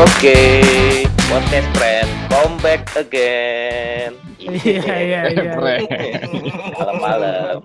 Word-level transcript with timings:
Oke, 0.00 0.64
podcast 1.28 1.68
friend, 1.76 2.08
come 2.32 2.56
back 2.64 2.88
again. 2.96 4.16
Iya 4.40 4.96
iya 4.96 5.20
iya. 5.36 5.52
Keren. 5.52 5.80
Malam-malam, 6.72 7.56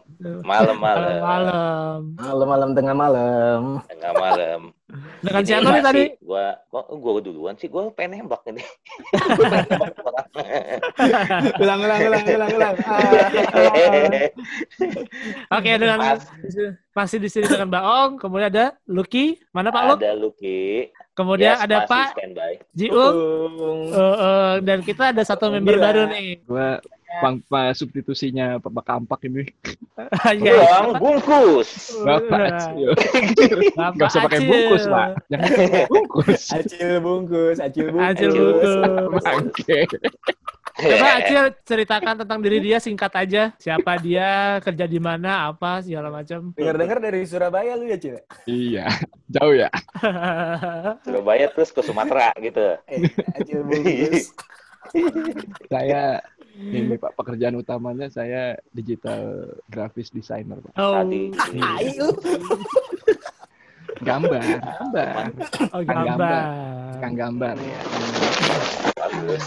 malam-malam, 0.44 1.16
Malam. 1.24 2.00
Malam-malam 2.20 2.70
tengah 2.76 2.92
malam. 2.92 3.80
tengah 3.88 4.12
malam. 4.20 4.60
Dengan 5.24 5.44
siapa 5.48 5.70
nih 5.72 5.84
tadi? 5.84 6.04
Gua, 6.20 6.60
gua, 6.68 6.84
gua 7.00 7.24
duluan 7.24 7.56
sih. 7.56 7.72
Gua 7.72 7.88
pengen 7.96 8.28
nembak 8.28 8.44
ini. 8.52 8.60
Ulang, 11.64 11.80
ulang, 11.80 12.00
ulang, 12.12 12.24
ulang, 12.28 12.52
ulang. 12.52 12.76
Ah. 12.84 13.00
Oke 15.56 15.72
dengan 15.80 15.98
Mas. 16.04 16.28
masih 16.92 17.24
di 17.24 17.32
sini 17.32 17.48
dengan 17.48 17.72
Mbak 17.72 17.84
Ong, 17.88 18.12
kemudian 18.20 18.52
ada 18.52 18.66
Lucky, 18.92 19.40
mana 19.56 19.72
Pak 19.72 19.84
Luk? 19.88 20.00
Ada 20.04 20.16
Lucky. 20.20 20.92
Kemudian 21.16 21.56
Yes, 21.56 21.64
ada 21.64 21.78
masih 21.80 21.92
Pak. 21.96 22.08
Jiung. 22.76 23.16
Eh, 23.88 24.16
eh, 24.20 24.54
dan 24.68 24.80
kita 24.84 25.16
ada 25.16 25.24
satu 25.24 25.48
member 25.48 25.80
Gila. 25.80 25.86
baru 25.88 26.02
nih. 26.12 26.44
Gua 26.44 26.84
pang 27.24 27.40
substitusinya 27.72 28.60
Bapak 28.60 28.84
Kampak 28.84 29.24
ini. 29.32 29.48
Iya. 30.36 30.60
Uang 30.60 31.00
bungkus. 31.00 31.96
Bapak 32.04 32.36
Iya. 32.36 32.52
Acil. 32.52 32.92
Bapak 33.80 33.94
Nggak 33.96 34.10
usah 34.12 34.22
pakai 34.28 34.40
bungkus, 34.44 34.84
Pak. 34.92 35.08
Jangan 35.32 35.50
bungkus. 35.88 36.42
Acil 36.52 36.92
bungkus, 37.00 37.58
acil 37.64 37.86
bungkus. 37.96 38.12
Acil 38.12 38.32
bungkus. 38.36 39.24
Bangke. 39.24 39.80
Coba 40.76 41.08
Acil 41.24 41.44
ceritakan 41.64 42.16
tentang 42.20 42.40
diri 42.44 42.60
dia 42.60 42.84
singkat 42.84 43.08
aja. 43.16 43.56
Siapa 43.56 43.96
dia, 44.04 44.60
kerja 44.60 44.84
di 44.84 45.00
mana, 45.00 45.48
apa 45.48 45.80
segala 45.80 46.12
macam. 46.12 46.52
Dengar-dengar 46.52 47.00
dari 47.00 47.24
Surabaya 47.24 47.80
lu 47.80 47.88
ya, 47.88 47.96
Cil? 47.96 48.20
Iya, 48.44 48.86
jauh 49.32 49.56
ya. 49.56 49.72
Surabaya 51.08 51.48
terus 51.56 51.72
ke 51.72 51.80
Sumatera 51.80 52.36
gitu. 52.44 52.76
Eh, 52.92 53.08
acil 53.40 53.64
bungkus. 53.64 54.36
Saya 55.72 56.20
ini 56.56 56.96
Pak 56.96 57.16
pekerjaan 57.20 57.56
utamanya 57.56 58.12
saya 58.12 58.60
digital 58.76 59.56
graphics 59.72 60.12
designer, 60.12 60.60
Pak. 60.60 60.76
oh, 60.76 61.00
Tadi. 61.00 61.32
Ayo. 61.56 62.08
Gambar, 64.04 64.44
gambar. 64.60 65.08
oh, 65.72 65.82
Kang 65.88 66.04
gambar. 66.04 66.44
Kang 67.00 67.16
gambar 67.16 67.56
ya. 67.64 67.80
Bagus. 69.00 69.44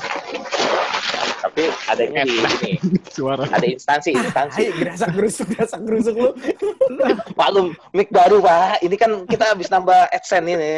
Tapi 1.38 1.62
adanya 1.86 2.22
di 2.26 2.34
sini. 2.34 2.72
Suara. 3.14 3.46
Ada 3.46 3.66
instansi, 3.66 4.10
instansi. 4.14 4.60
Ayo, 4.66 4.72
gerasak 4.74 5.10
gerusuk, 5.14 5.46
gerasak 5.54 5.80
gerusuk 5.86 6.14
lu. 6.18 6.30
Maklum, 7.38 7.66
mic 7.94 8.10
baru, 8.10 8.42
Pak. 8.42 8.82
Ini 8.82 8.96
kan 8.98 9.10
kita 9.24 9.54
habis 9.54 9.70
nambah 9.70 10.10
AdSense 10.10 10.50
ini. 10.50 10.74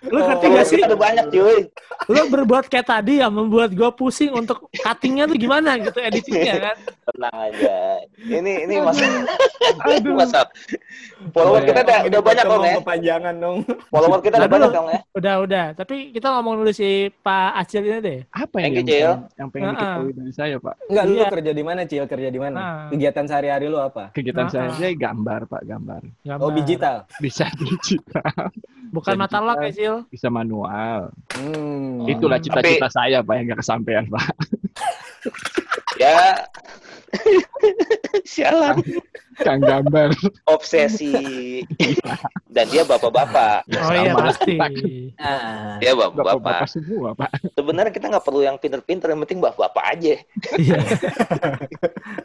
Lu 0.00 0.18
ngerti 0.18 0.46
Oh, 0.46 0.50
gak 0.52 0.66
sih? 0.66 0.78
Udah 0.78 0.94
banyak, 0.96 1.24
cuy. 1.28 1.58
Lu 2.06 2.20
berbuat 2.28 2.64
kayak 2.66 2.86
tadi 2.86 3.18
yang 3.18 3.30
membuat 3.30 3.70
gue 3.70 3.90
pusing 3.92 4.30
untuk 4.30 4.70
cuttingnya 4.72 5.26
tuh 5.26 5.34
gimana 5.36 5.74
gitu, 5.76 5.98
editingnya 5.98 6.54
kan. 6.64 6.76
Tenang 7.04 7.34
aja. 7.34 7.74
Ini 8.16 8.52
ini 8.64 8.74
masa 8.78 9.02
Aduh. 9.80 10.14
masa 10.14 10.40
follower 11.30 11.62
kita 11.62 11.80
udah, 11.82 11.98
udah 12.06 12.20
banyak 12.20 12.44
dong 12.44 12.62
ya. 12.62 12.74
Kepanjangan 12.78 13.34
dong. 13.36 13.56
Follower 13.88 14.20
kita 14.20 14.34
udah 14.38 14.50
banyak 14.50 14.70
dong 14.70 14.86
ya. 14.88 15.00
Udah, 15.12 15.34
udah. 15.42 15.66
Tapi 15.74 15.96
kita 16.10 16.26
ngomong 16.30 16.54
dulu 16.58 16.70
si 16.70 16.88
Pak 17.10 17.50
Acil 17.56 17.82
ini 17.82 17.98
deh. 17.98 18.18
Apa 18.30 18.56
yang, 18.62 18.72
you, 18.72 18.82
Cil. 18.84 19.02
yang, 19.02 19.20
yang 19.34 19.48
pengen 19.50 19.66
Ah, 19.66 19.68
ah. 19.68 19.74
diketahui 19.74 20.12
dari 20.14 20.32
saya, 20.32 20.56
Pak? 20.56 20.74
Enggak, 20.86 21.04
lu 21.04 21.14
Iya. 21.14 21.26
kerja 21.28 21.50
di 21.50 21.64
mana, 21.64 21.80
Cil? 21.84 22.04
Kerja 22.06 22.28
di 22.28 22.38
mana? 22.38 22.58
Kegiatan 22.88 23.24
sehari-hari 23.26 23.66
lu 23.66 23.78
apa? 23.82 24.14
Kegiatan 24.14 24.46
saya 24.46 24.70
gambar, 24.94 25.40
Pak, 25.44 25.62
gambar. 25.66 26.02
Gambar. 26.22 26.44
Oh, 26.44 26.54
digital. 26.54 26.96
Bisa 27.18 27.50
digital, 27.60 28.54
Bukan 28.88 29.14
Bisa 29.14 29.20
mata 29.20 29.38
lock 29.44 29.58
ya, 29.60 29.70
Cil. 29.70 29.94
bisa 30.08 30.28
manual. 30.32 31.12
Hmm. 31.36 32.08
Itulah 32.08 32.40
Tapi- 32.40 32.48
cita-cita 32.48 32.88
saya, 32.88 33.20
Pak, 33.20 33.34
yang 33.36 33.44
nggak 33.52 33.60
kesampaian, 33.60 34.04
Pak. 34.08 34.26
Ya. 36.00 36.16
Sialan. 38.32 38.80
Kang 39.38 39.60
gambar. 39.60 40.10
Obsesi. 40.46 41.14
Dan 42.48 42.66
dia 42.68 42.82
bapak-bapak. 42.82 43.68
Oh 43.70 43.92
iya, 43.92 44.12
pasti. 44.12 44.54
Ah. 45.16 45.78
Dia 45.78 45.92
bapak-bapak. 45.92 46.42
Bapak-bapak 46.42 46.68
semua, 46.68 47.10
Pak. 47.14 47.30
Sebenarnya 47.52 47.92
kita 47.92 48.06
nggak 48.08 48.24
perlu 48.24 48.40
yang 48.42 48.56
pinter-pinter, 48.56 49.08
yang 49.08 49.20
penting 49.22 49.38
bapak-bapak 49.38 49.84
aja. 49.88 50.14
Iya. 50.56 50.78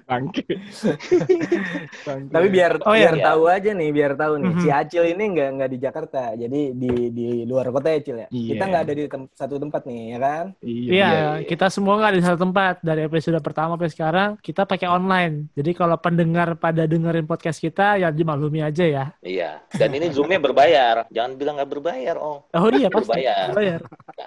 Bangke. 0.05 0.43
Bangke. 2.07 2.31
Tapi 2.31 2.47
biar 2.49 2.71
Oh, 2.83 2.93
iya. 2.93 3.11
biar 3.11 3.15
Iya. 3.15 3.25
tahu 3.25 3.43
aja 3.45 3.69
nih, 3.71 3.89
biar 3.91 4.11
tahu 4.15 4.33
nih. 4.37 4.51
Mhm. 4.51 4.61
Si 4.61 4.69
Acil 4.69 5.03
ini 5.07 5.23
nggak 5.33 5.49
nggak 5.53 5.69
di 5.69 5.77
Jakarta, 5.77 6.21
jadi 6.33 6.61
di 6.73 6.91
di 7.09 7.27
luar 7.45 7.69
kota 7.69 7.89
ya 7.89 7.99
Cil 8.01 8.17
ya. 8.17 8.27
Iya. 8.29 8.49
Kita 8.49 8.63
nggak 8.65 8.83
ada 8.83 8.93
di 8.93 9.03
tem- 9.07 9.31
satu 9.33 9.55
tempat 9.57 9.81
nih, 9.85 10.01
ya 10.07 10.19
kan? 10.19 10.45
Iya. 10.59 10.89
Iya, 10.89 11.07
iya. 11.09 11.29
kita 11.45 11.65
semua 11.69 11.93
nggak 11.97 12.13
di 12.13 12.21
satu 12.21 12.37
tempat. 12.39 12.75
Dari 12.81 13.01
episode 13.03 13.37
pertama 13.39 13.75
sampai 13.75 13.91
sekarang, 13.91 14.29
kita 14.39 14.65
pakai 14.65 14.87
online. 14.87 15.47
Jadi 15.53 15.71
kalau 15.73 15.95
pendengar 15.95 16.55
pada 16.55 16.83
dengerin 17.03 17.27
podcast 17.27 17.59
kita, 17.59 17.99
ya 17.99 18.07
dimaklumi 18.09 18.63
aja 18.63 18.81
ya. 18.81 19.05
Iya. 19.19 19.59
Dan 19.69 19.91
ini 19.91 20.07
zoomnya 20.09 20.39
berbayar. 20.39 21.03
Jangan 21.11 21.35
bilang 21.35 21.59
nggak 21.59 21.67
berbayar, 21.69 22.15
oh. 22.15 22.47
Oh 22.47 22.69
iya, 22.71 22.87
pasti. 22.87 23.11
Berbayar. 23.11 23.47
Berbayar. 23.51 23.79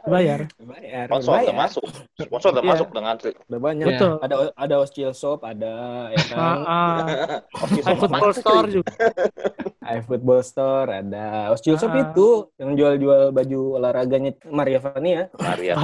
Berbayar. 0.05 0.41
Bayar, 0.61 1.05
Sponsor 1.09 1.31
udah 1.33 1.41
bayar. 1.41 1.57
masuk. 1.57 1.85
Sponsor 2.21 2.49
udah 2.53 2.61
Iya. 2.61 2.71
masuk 2.71 2.87
dengan 2.93 3.05
ngantri. 3.09 3.31
Udah 3.43 3.61
banyak. 3.65 3.87
Betul. 3.89 4.13
Ada 4.21 4.35
ada 4.53 4.75
Oscil 4.77 5.11
Shop, 5.11 5.41
ada 5.41 5.73
ya 6.13 6.19
Ah, 6.21 6.29
kan. 6.29 6.59
ah. 6.69 6.99
Oke, 7.65 7.81
High 7.81 7.97
Football 7.97 8.33
Store 8.33 8.67
juga. 8.69 8.93
iFootball 9.95 10.43
Store, 10.43 10.89
ada 10.91 11.51
Oscil 11.51 11.77
Shop 11.77 11.91
Ah. 11.91 12.03
itu 12.03 12.51
yang 12.59 12.75
jual-jual 12.75 13.31
baju 13.31 13.61
olahraganya 13.79 14.35
Maria 14.49 14.79
Vania. 14.79 15.31
Maria. 15.39 15.75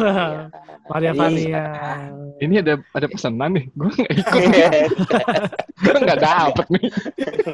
Maria 0.90 1.10
Iya. 1.10 1.18
Vania. 1.18 1.64
Ini 2.44 2.54
ada 2.58 2.74
ada 2.82 3.06
pesanan 3.06 3.54
nih. 3.54 3.64
Gue 3.70 3.86
nggak 3.88 4.12
ikut. 4.18 4.42
Gue 5.82 5.94
nggak 5.98 6.18
dapet 6.18 6.66
nih. 6.74 6.84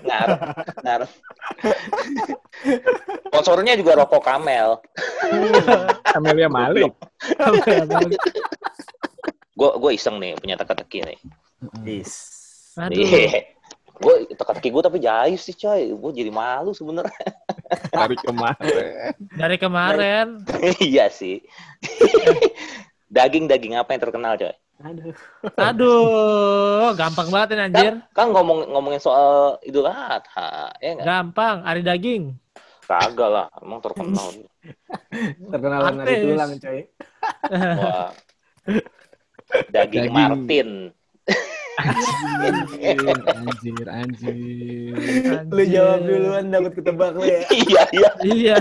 Ngarep, 0.01 0.41
ngarep. 0.81 1.11
Sponsornya 3.29 3.73
juga 3.77 3.93
rokok 3.97 4.23
Kamel. 4.25 4.81
Amelia 6.17 6.49
Malik. 6.49 6.93
Gue 9.53 9.71
gue 9.77 9.91
iseng 9.93 10.17
nih 10.17 10.39
punya 10.39 10.57
teka-teki 10.57 10.99
nih. 11.05 11.19
Yes. 11.85 12.13
Aduh. 12.79 13.03
Gue 13.99 14.15
teka-teki 14.31 14.69
gue 14.71 14.83
tapi 14.83 14.99
jayus 15.03 15.43
sih 15.43 15.57
coy. 15.59 15.91
Gue 15.93 16.11
jadi 16.15 16.31
malu 16.31 16.71
sebenarnya. 16.71 17.31
Dari 17.91 18.17
kemarin. 18.19 19.13
Dari 19.19 19.57
kemarin. 19.59 20.27
iya 20.83 21.11
sih. 21.11 21.43
Daging-daging 23.17 23.75
apa 23.75 23.95
yang 23.97 24.03
terkenal 24.03 24.35
coy? 24.39 24.55
Aduh. 24.79 25.15
Aduh, 25.59 26.95
gampang 26.95 27.29
banget 27.35 27.59
ini 27.59 27.63
anjir. 27.67 27.95
Kan 28.15 28.31
ngomong 28.31 28.71
ngomongin 28.71 29.03
soal 29.03 29.59
Idul 29.67 29.91
Adha, 29.91 30.71
ya 30.79 30.95
nggak? 30.95 31.03
Gampang, 31.03 31.67
ari 31.67 31.83
daging. 31.83 32.39
Kagak 32.87 33.29
lah, 33.29 33.49
emang 33.59 33.83
terkenal. 33.83 34.29
Terkenalan 35.53 35.95
hari 35.99 36.09
Artis. 36.15 36.25
tulang, 36.25 36.51
coy. 36.63 36.81
Wah. 37.51 38.11
Daging, 39.75 40.07
Daging. 40.09 40.15
Martin. 40.15 40.69
Anjir, 41.79 43.07
anjir, 43.39 43.87
anjir. 43.87 44.35
Lu 45.47 45.63
jawab 45.65 46.01
duluan 46.03 46.45
takut 46.51 46.73
ketebak 46.75 47.11
lu 47.15 47.23
ya. 47.23 47.41
iya, 47.63 47.83
iya. 47.95 48.11
Iya. 48.23 48.59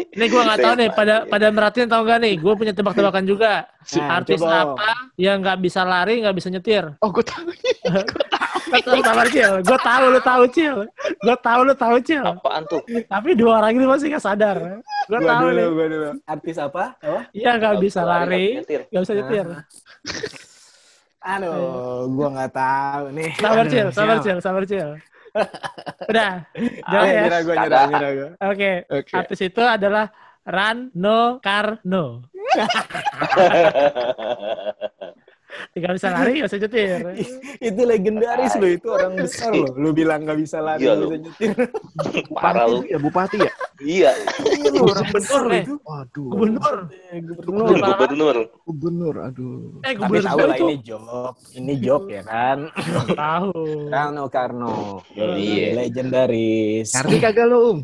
Ini 0.00 0.24
gue 0.26 0.40
nggak 0.40 0.58
tahu 0.58 0.74
nih, 0.80 0.88
pada 0.90 1.28
pada 1.28 1.46
merhatiin 1.52 1.84
tahu 1.86 2.02
nggak 2.02 2.20
nih? 2.24 2.34
Gue 2.40 2.54
punya 2.56 2.72
tebak-tebakan 2.72 3.24
juga. 3.28 3.68
Nah, 3.94 4.16
Artis 4.16 4.40
coba. 4.40 4.72
apa 4.72 4.88
yang 5.14 5.44
nggak 5.44 5.60
bisa 5.60 5.84
lari, 5.84 6.24
nggak 6.24 6.34
bisa 6.34 6.48
nyetir? 6.48 6.84
Oh, 6.98 7.12
gue 7.12 7.20
tahu. 7.20 7.52
Sabar 9.04 9.28
Cil, 9.34 9.60
gue 9.60 9.78
tahu 9.78 10.04
lu 10.08 10.20
tahu 10.22 10.42
Cil, 10.48 10.76
gue 11.20 11.36
tahu 11.42 11.60
lu 11.68 11.74
tahu 11.76 11.96
Cil. 12.00 12.24
Apaan 12.24 12.64
tuh? 12.64 12.80
Tapi 13.04 13.36
dua 13.36 13.60
orang 13.60 13.76
ini 13.76 13.84
masih 13.84 14.08
nggak 14.08 14.24
sadar. 14.24 14.80
Gue 15.04 15.20
Gua 15.20 15.28
tahu 15.28 15.42
dulu, 15.52 15.58
nih. 15.58 15.66
gua 15.68 15.86
dulu. 15.92 16.08
Artis 16.24 16.56
apa? 16.56 16.84
Apa? 16.96 17.20
Iya 17.36 17.50
nggak 17.60 17.74
bisa 17.78 18.00
Nggak 18.00 18.10
lari, 18.24 18.46
nyetir. 18.56 18.80
nggak 18.88 19.02
bisa 19.04 19.14
nyetir. 19.14 19.46
Aduh, 21.20 22.08
gua 22.10 22.28
nggak 22.32 22.52
tahu 22.52 23.04
nih. 23.12 23.30
Sabar 23.36 23.64
Cil, 23.68 23.88
sabar? 23.92 24.16
Cil, 24.24 24.38
sabar 24.40 24.62
Cil. 24.64 24.90
Udah, 26.08 26.32
Ah, 26.88 26.90
jangan 26.90 27.06
ya. 27.06 27.22
nyerah 27.22 27.40
gua, 27.44 27.54
nyerah, 27.54 27.82
nyerah 27.86 28.10
gua. 28.16 28.30
Oke, 28.50 28.72
Oke. 28.88 29.12
artis 29.14 29.40
itu 29.44 29.62
adalah 29.62 30.06
Rano 30.42 31.38
Karno. 31.38 32.24
Tidak 35.70 35.90
bisa 35.92 36.08
lari, 36.08 36.32
nggak 36.36 36.48
bisa 36.48 36.58
nyetir. 36.58 36.98
itu 37.68 37.80
legendaris 37.82 38.54
loh, 38.54 38.70
itu 38.70 38.86
orang 38.88 39.12
besar 39.14 39.50
loh. 39.50 39.70
Lu 39.74 39.90
bilang 39.90 40.22
nggak 40.22 40.38
bisa 40.38 40.58
lari, 40.58 40.82
Iya, 40.82 40.92
bisa 40.96 41.16
nyetir. 41.18 41.50
Parah 42.36 42.66
lu. 42.66 42.82
Ya, 42.84 42.96
Bupati 42.96 43.38
ya? 43.38 43.52
Iya, 43.80 44.10
Iya, 44.40 44.68
lu 44.70 44.82
orang 44.86 45.08
besar 45.08 45.40
loh 45.42 45.52
Eh, 45.52 45.62
itu. 45.62 45.74
Waduh. 45.80 46.28
Gubernur. 46.28 46.76
Eh, 47.08 47.18
Gubernur. 47.20 47.66
gubernur. 47.72 48.36
Gubernur, 48.62 49.14
aduh. 49.20 49.80
Eh, 49.80 49.92
Tapi 49.92 50.18
tahu 50.20 50.36
gubernur 50.36 50.46
lah 50.46 50.56
ini 50.58 50.76
jok, 50.80 51.34
ini 51.54 51.74
jok 51.78 52.04
ya 52.08 52.22
kan. 52.22 52.58
tahu. 53.10 53.52
Karno 53.92 54.24
Karno, 54.28 54.74
Iya. 55.14 55.66
legendaris. 55.76 56.92
Ngerti 56.92 57.16
kagak 57.18 57.46
lu, 57.46 57.58
Um? 57.60 57.78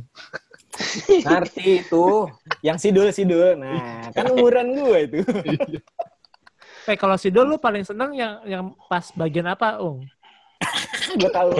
Ngerti 1.08 1.80
itu. 1.80 2.28
Yang 2.60 2.78
sidul 2.82 3.08
sidul. 3.08 3.56
Nah, 3.56 4.12
kan 4.12 4.28
umuran 4.28 4.68
gue 4.70 4.98
itu. 5.02 5.18
Eh 6.86 6.94
kalau 6.94 7.18
si 7.18 7.34
Dol 7.34 7.50
lu 7.50 7.58
paling 7.58 7.82
seneng 7.82 8.14
yang 8.14 8.32
yang 8.46 8.64
pas 8.86 9.10
bagian 9.18 9.50
apa, 9.50 9.82
Ung? 9.82 10.06
gue 11.20 11.30
tahu. 11.34 11.50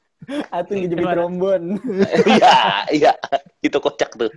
Atau 0.56 0.74
ngejepit 0.74 1.00
Gimana? 1.06 1.16
trombon. 1.22 1.62
Iya, 2.26 2.58
iya. 2.90 3.12
Itu 3.62 3.78
kocak 3.78 4.18
tuh. 4.18 4.30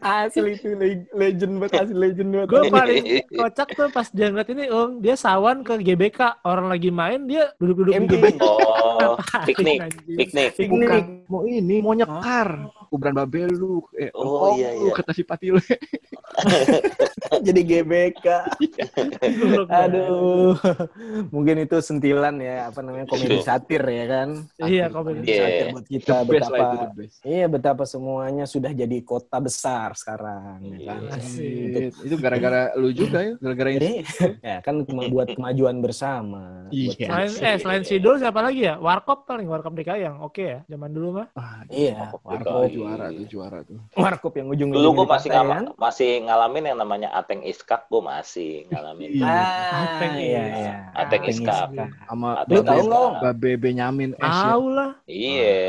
Asli 0.00 0.54
itu 0.54 0.72
le- 0.72 1.06
legend 1.12 1.52
banget, 1.56 1.72
asli 1.80 1.94
legend 1.94 2.28
banget. 2.32 2.48
Gue 2.48 2.62
paling 2.68 3.04
kocak 3.30 3.68
tuh 3.70 3.88
pas 3.88 4.06
dia 4.08 4.26
ngeliat 4.26 4.48
ini, 4.48 4.64
Ung. 4.66 4.98
Dia 4.98 5.14
sawan 5.14 5.60
ke 5.60 5.78
GBK. 5.78 6.42
Orang 6.42 6.66
lagi 6.66 6.90
main, 6.90 7.22
dia 7.24 7.52
duduk-duduk 7.56 7.94
di. 7.94 8.06
GBK. 8.08 8.40
Oh, 8.40 9.14
piknik, 9.46 9.78
piknik. 10.04 10.50
Piknik. 10.54 10.90
Mau 11.26 11.44
ini, 11.44 11.78
mau 11.78 11.92
nyekar. 11.92 12.66
Kuburan 12.88 13.14
babelu. 13.14 13.84
Eh, 13.94 14.10
Oh, 14.10 14.50
oh, 14.50 14.52
iya, 14.54 14.72
iya. 14.72 14.90
kata 14.90 15.12
si 15.12 15.22
Patile. 15.22 15.62
Jadi 17.46 17.60
GBK. 17.62 18.26
Aduh. 19.68 20.56
Mungkin 21.30 21.60
itu 21.60 21.76
sentilan 21.78 22.34
ya, 22.36 22.66
apa 22.66 22.80
namanya 22.80 23.06
komedi 23.06 23.38
satir 23.40 23.82
ya 23.82 24.04
kan. 24.08 24.28
Iya, 24.58 24.88
komedi. 24.88 25.22
Iya. 25.24 25.38
satir 25.38 25.66
buat 25.70 25.86
kita 25.86 26.14
The 26.16 26.26
best 26.26 26.48
lah 26.48 26.58
itu, 26.58 26.66
betapa 26.66 26.74
the 26.80 26.96
best. 26.96 27.16
Iya 27.22 27.44
betapa 27.46 27.84
semuanya 27.84 28.44
sudah 28.44 28.72
jadi 28.72 28.98
kota 29.00 29.36
besar 29.38 29.58
sekarang 29.92 30.58
ya 30.64 30.78
kan. 30.86 31.00
Iya. 31.02 31.14
Asik. 31.14 31.92
Itu 32.00 32.14
gara-gara 32.16 32.72
lu 32.74 32.88
juga 32.90 33.18
ya, 33.20 33.32
gara-gara 33.36 33.70
ini. 33.70 33.92
Ya 34.40 34.58
kan 34.60 34.82
membuat 34.82 35.30
kemajuan 35.30 35.78
bersama. 35.78 36.66
Buat- 36.66 36.96
Iya. 36.96 37.06
Selain, 37.06 37.30
eh, 37.44 37.56
selain 37.58 37.82
si 37.82 37.98
Dol 37.98 38.16
siapa 38.16 38.40
lagi 38.40 38.62
ya? 38.62 38.76
Warkop 38.76 39.24
paling, 39.24 39.44
Warkop 39.44 39.74
DKI 39.74 40.00
yang 40.02 40.16
oke 40.20 40.38
ya. 40.38 40.58
Zaman 40.66 40.90
dulu 40.90 41.08
mah. 41.14 41.26
Ah, 41.32 41.60
Iya, 41.66 42.08
Warkop 42.08 42.20
warkop, 42.24 42.70
juara 42.70 43.06
tuh, 43.10 43.26
juara 43.26 43.58
tuh. 43.60 43.78
warkop 43.92 44.32
yang 44.34 44.48
ujung 44.48 44.70
Dulu 44.70 44.88
gue 44.96 45.06
masih 45.06 45.28
ngala- 45.28 45.74
masih 45.76 46.10
ngalamin 46.24 46.64
yang 46.64 46.78
namanya 46.78 47.08
Ateng 47.10 47.42
Iskak, 47.42 47.86
gue 47.86 48.00
masih 48.00 48.64
ngalamin. 48.68 49.10
Iya. 49.12 49.26
Ah, 49.26 49.82
Ateng 49.84 50.14
iya, 50.16 50.42
iya. 50.48 50.72
Ateng 50.92 51.22
Iskak. 51.26 51.68
Sama 52.06 52.28
Ateng 52.40 52.56
Lu 52.56 52.62
tahu? 52.62 53.02
Babe 53.20 53.50
Benyamin 53.56 54.14
S 54.14 54.22
ya. 54.22 54.30
Tahu 54.46 54.64
lah. 54.70 54.90
Iya. 55.04 55.60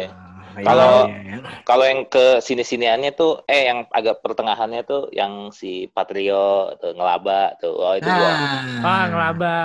Ah, 0.52 0.62
Kalau- 0.62 1.08
iya, 1.08 1.18
iya. 1.24 1.38
Kalau 1.62 1.84
yang 1.86 2.02
ke 2.04 2.40
sini-siniannya 2.40 3.12
tuh, 3.14 3.40
eh 3.46 3.66
yang 3.66 3.86
agak 3.88 4.20
pertengahannya 4.20 4.82
tuh, 4.84 5.08
yang 5.10 5.50
si 5.50 5.88
Patrio, 5.88 6.76
tuh 6.76 6.92
ngelaba, 6.92 7.56
tuh, 7.56 7.72
oh 7.72 7.94
itu 7.94 8.04
gua. 8.04 8.32
Ah, 8.82 9.04
ngelaba. 9.08 9.58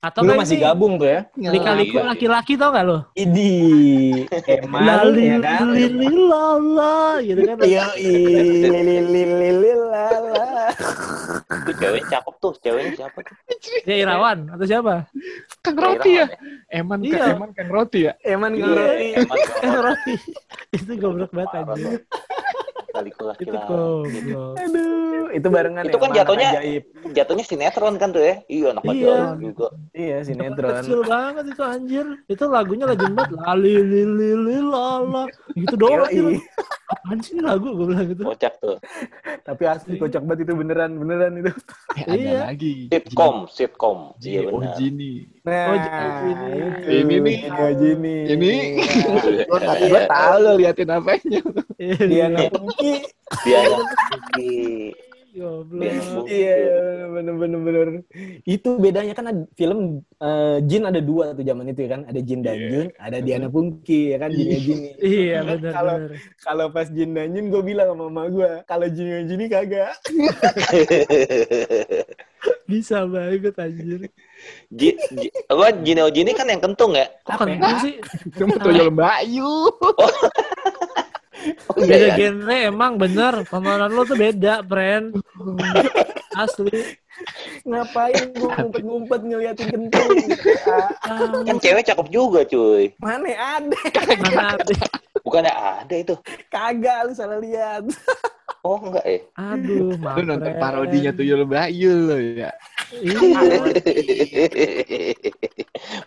Atau 0.00 0.24
Dulu 0.24 0.32
nggak 0.32 0.40
masih 0.42 0.56
gabung 0.58 0.92
tuh 0.96 1.06
ya. 1.06 1.20
Lika-liku 1.36 2.00
Iya. 2.00 2.04
laki-laki 2.10 2.52
tau 2.56 2.70
gak 2.70 2.84
lo? 2.84 2.98
Idi, 3.12 4.24
Eman 4.48 5.12
ya 5.14 5.36
kan. 5.38 5.66
Lili 5.70 6.08
lala 6.10 7.20
gitu 7.22 7.40
kan. 7.44 7.56
Iya, 7.62 7.84
lilililililala. 8.66 10.72
Itu 11.62 11.72
ceweknya 11.76 12.06
cakep 12.10 12.34
tuh, 12.38 12.52
ceweknya 12.58 12.92
siapa 12.96 13.18
tuh? 13.22 13.36
Ya 13.84 13.94
Irawan 13.98 14.38
atau 14.50 14.64
siapa? 14.66 14.94
Kang 15.62 15.76
Roti 15.76 16.10
ya? 16.16 16.26
Irawan 16.26 16.64
Eman, 16.66 16.98
Iya. 17.02 17.18
Kang 17.18 17.36
Eman 17.38 17.50
Kang 17.54 17.70
Roti 17.70 18.00
ya? 18.06 18.12
Eman 18.20 18.52
Iya, 18.54 18.66
ngerti. 18.66 19.06
emang 19.14 19.38
Roti. 19.82 20.14
Itu 20.76 20.92
goblok 20.98 21.30
banget 21.32 21.52
anjir. 21.62 22.00
Itu 23.02 23.22
laki-laki. 23.22 23.72
Aduh, 24.56 25.28
itu 25.28 25.48
barengan 25.48 25.84
Itu 25.84 25.96
ya 25.96 26.00
kan 26.00 26.10
jatuhnya- 26.14 26.52
ajaib. 26.56 26.84
Jatuhnya 27.12 27.44
sinetron 27.44 27.94
kan 27.96 28.08
tuh 28.10 28.22
ya? 28.22 28.34
Iya, 28.46 28.66
anak 28.72 28.82
Iya. 28.86 29.16
juga. 29.36 29.68
Iya, 29.92 30.16
sinetron. 30.22 30.70
Kecil 30.80 31.00
banget 31.02 31.44
itu 31.50 31.62
anjir. 31.62 32.06
Itu 32.26 32.44
lagunya 32.46 32.84
legend 32.86 33.12
banget. 33.12 33.36
Lali 33.36 33.74
lili 33.76 34.06
lili 34.14 34.56
lala. 34.62 35.26
Gitu 35.52 35.74
doang 35.74 36.06
anjir. 36.06 36.24
Yoi. 36.24 36.38
Apaan 36.86 37.18
sih 37.18 37.34
ini 37.34 37.42
lagu 37.42 37.66
gue 37.68 37.86
bilang 37.86 38.06
gitu. 38.06 38.22
Kocak 38.22 38.54
tuh. 38.56 38.78
Tapi 39.42 39.62
asli 39.66 39.98
kocak 39.98 40.22
banget 40.22 40.46
itu 40.46 40.52
beneran, 40.54 40.94
beneran 40.94 41.32
itu. 41.36 41.50
Eh, 41.96 42.02
ada 42.02 42.14
Iya. 42.14 42.40
lagi. 42.46 42.74
Sitcom, 42.88 43.36
sitcom. 43.48 43.98
Iya 44.18 44.40
oh 44.46 44.62
benar. 44.62 44.78
Gini. 44.78 45.12
Nah, 45.42 45.66
Oh, 45.66 45.74
ini. 45.74 45.86
itu. 46.26 46.46
Ini 46.86 47.14
nih. 47.16 47.38
Ini, 47.42 47.50
oh, 47.50 47.70
Gini. 47.74 48.16
Ini. 48.28 48.52
Iya. 49.26 49.44
Gue 49.82 50.02
tahu 50.06 50.34
lo 50.38 50.50
liatin 50.54 50.88
apanya. 50.88 51.40
Diana 51.78 52.38
Pungki. 52.48 52.85
Dia 53.44 53.60
Iya. 54.36 54.94
Goblok. 55.36 56.24
Iya, 56.32 56.56
bener-bener 57.12 57.60
bener. 57.60 57.88
Itu 58.48 58.80
bedanya 58.80 59.12
kan 59.12 59.28
ada 59.28 59.44
film 59.52 60.00
eh, 60.16 60.64
Jin 60.64 60.88
ada 60.88 60.96
dua 60.96 61.36
tuh 61.36 61.44
zaman 61.44 61.68
itu 61.68 61.84
ya 61.84 61.90
kan. 61.92 62.08
Ada 62.08 62.20
Jin 62.24 62.40
dan 62.40 62.56
Jun, 62.56 62.88
ada 62.96 63.18
Diana 63.20 63.48
Pungki 63.52 64.16
ya 64.16 64.24
kan 64.24 64.32
Jin 64.32 64.48
Jin. 64.56 64.78
Iya 64.96 65.44
benar 65.44 65.72
Kalau 65.76 65.94
benar. 66.00 66.16
kalau 66.40 66.66
pas 66.72 66.88
Jin 66.88 67.12
dan 67.12 67.36
Jun 67.36 67.52
gue 67.52 67.60
bilang 67.60 67.92
sama 67.92 68.08
mama 68.08 68.32
gue, 68.32 68.50
kalau 68.64 68.88
Jin 68.88 69.12
dan 69.12 69.24
Jun 69.28 69.36
ini 69.36 69.46
kagak. 69.52 69.92
Bisa 72.66 73.04
banget 73.04 73.54
anjir. 73.60 74.08
Ji, 74.72 74.88
Ji, 74.96 75.28
apa 75.46 75.70
Jineo 75.84 76.08
Jini 76.08 76.32
kan 76.32 76.48
yang 76.48 76.64
kentung 76.64 76.96
ya? 76.96 77.06
Kok 77.22 77.44
kentung 77.44 77.76
sih? 77.84 77.94
Itu 78.24 78.48
tuyul 78.56 78.88
Bayu. 78.88 79.68
Oh, 81.68 81.74
Beda 81.76 81.92
iya, 81.92 82.06
ya? 82.06 82.16
genre 82.16 82.56
emang 82.64 82.92
bener. 82.96 83.34
Pemahaman 83.44 83.90
lo 83.90 84.02
tuh 84.02 84.14
beda, 84.14 84.62
friend. 84.62 85.16
Asli. 86.36 86.96
Ngapain 87.64 88.28
gue 88.30 88.44
ngumpet-ngumpet 88.44 89.20
ngeliatin 89.22 89.68
kentung? 89.68 90.08
Ah, 91.00 91.32
Kan 91.42 91.56
cewek 91.56 91.82
cakep 91.82 92.06
juga 92.08 92.44
cuy. 92.44 92.92
mana 92.98 93.32
ada? 93.32 93.78
Mana 94.20 94.44
ada? 94.54 94.74
Bukannya 95.24 95.48
ada 95.50 95.94
itu? 95.96 96.14
Kagak 96.46 97.08
lu 97.08 97.12
salah 97.12 97.40
lihat. 97.40 97.88
Oh 98.60 98.76
enggak 98.78 99.02
ya? 99.02 99.20
Aduh, 99.34 99.94
Lu 99.94 99.96
maaf. 99.96 100.18
nonton 100.18 100.44
friend. 100.44 100.60
parodinya 100.60 101.10
tuyul 101.10 101.42
Bayu 101.42 101.92
lo 102.04 102.16
ya. 102.20 102.50
Iya. 102.92 103.18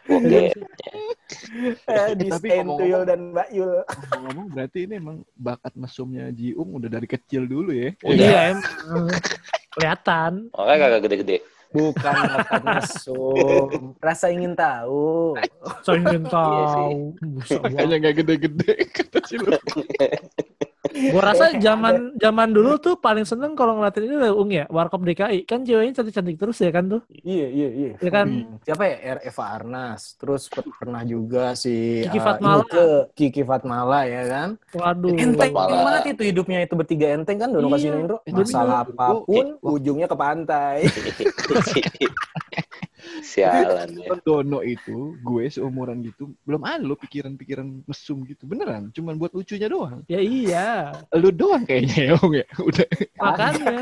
Oke. 0.09 0.41
Eh, 0.49 0.53
Tapi 1.85 2.13
Distain 2.17 2.63
ngomong-ngomong- 2.63 2.79
Tuyul 2.79 3.03
dan 3.03 3.19
Mbak 3.31 3.49
Yul. 3.51 3.73
Ngomong 4.15 4.47
berarti 4.49 4.79
ini 4.85 4.93
emang 4.95 5.17
bakat 5.33 5.73
mesumnya 5.75 6.29
Jiung 6.29 6.69
udah 6.75 6.89
dari 6.89 7.05
kecil 7.05 7.45
dulu 7.45 7.71
ya. 7.71 7.89
Udah. 8.01 8.15
Iya 8.15 8.39
emang. 8.53 9.07
Kelihatan. 9.69 10.31
Makanya 10.51 10.77
kagak 10.79 11.01
gede-gede. 11.05 11.37
Bukan 11.69 12.15
bakat 12.33 12.61
mesum. 12.65 13.69
Rasa 14.01 14.33
ingin 14.33 14.57
tahu. 14.57 15.37
Saya 15.85 16.01
ingin 16.01 16.23
Iya 16.25 16.33
tahu. 16.33 16.97
Makanya 17.61 17.95
nggak 17.99 18.15
gede-gede 18.17 18.71
kata 18.89 19.19
si. 19.27 19.35
Gua 20.89 21.21
rasa 21.21 21.54
zaman 21.57 22.18
zaman 22.18 22.49
dulu 22.52 22.78
tuh 22.81 22.95
paling 22.97 23.23
seneng 23.23 23.54
kalau 23.54 23.80
ngeliatin 23.80 24.09
ini 24.09 24.16
Ung 24.30 24.49
ya, 24.49 24.66
Warkop 24.68 25.06
DKI. 25.06 25.45
Kan 25.45 25.63
ceweknya 25.63 26.02
cantik-cantik 26.02 26.37
terus 26.37 26.57
ya 26.59 26.71
kan 26.73 26.85
tuh. 26.90 27.02
Iya, 27.09 27.47
iya, 27.49 27.69
iya. 27.69 27.92
Ya 27.99 28.11
kan? 28.11 28.28
Hmm. 28.28 28.57
Siapa 28.63 28.83
ya? 28.85 28.97
R. 29.18 29.19
Eva 29.25 29.44
Arnas. 29.56 30.02
Terus 30.19 30.49
per- 30.49 30.71
pernah 30.78 31.02
juga 31.04 31.54
si 31.54 32.06
Kiki 32.07 32.19
eh, 32.19 32.23
Fatmala. 32.23 32.63
Inke, 32.63 32.87
Kiki 33.16 33.44
Fatmala 33.45 33.99
ya 34.06 34.23
kan. 34.28 34.49
Waduh. 34.73 35.16
Enteng 35.16 35.54
Fatmala. 35.54 35.83
banget 35.85 36.04
itu 36.18 36.21
hidupnya 36.30 36.59
itu 36.63 36.73
bertiga 36.78 37.07
enteng 37.13 37.37
kan 37.37 37.49
Dono 37.49 37.68
Iya, 37.69 37.75
Kasino 37.78 37.95
Indro. 37.99 38.18
Masalah 38.30 38.78
apa 38.85 39.07
pun 39.25 39.45
ujungnya 39.61 40.07
ke 40.07 40.18
pantai. 40.18 40.78
Sialan 43.30 43.90
ya. 43.95 44.14
Dono 44.19 44.59
itu 44.59 44.98
gue 45.19 45.45
seumuran 45.48 46.02
gitu 46.02 46.33
belum 46.42 46.62
ada 46.62 46.81
lo 46.81 46.95
pikiran-pikiran 46.95 47.64
mesum 47.83 48.26
gitu 48.26 48.44
beneran 48.44 48.90
cuman 48.90 49.16
buat 49.16 49.31
lucunya 49.31 49.66
doang 49.66 50.02
Ya 50.06 50.18
iya. 50.18 50.69
lu 51.14 51.30
doang 51.30 51.62
kayaknya 51.64 51.95
ya 52.04 52.14
Om 52.16 52.31
ya 52.33 52.45
udah 52.59 52.88
Makanya. 53.19 53.76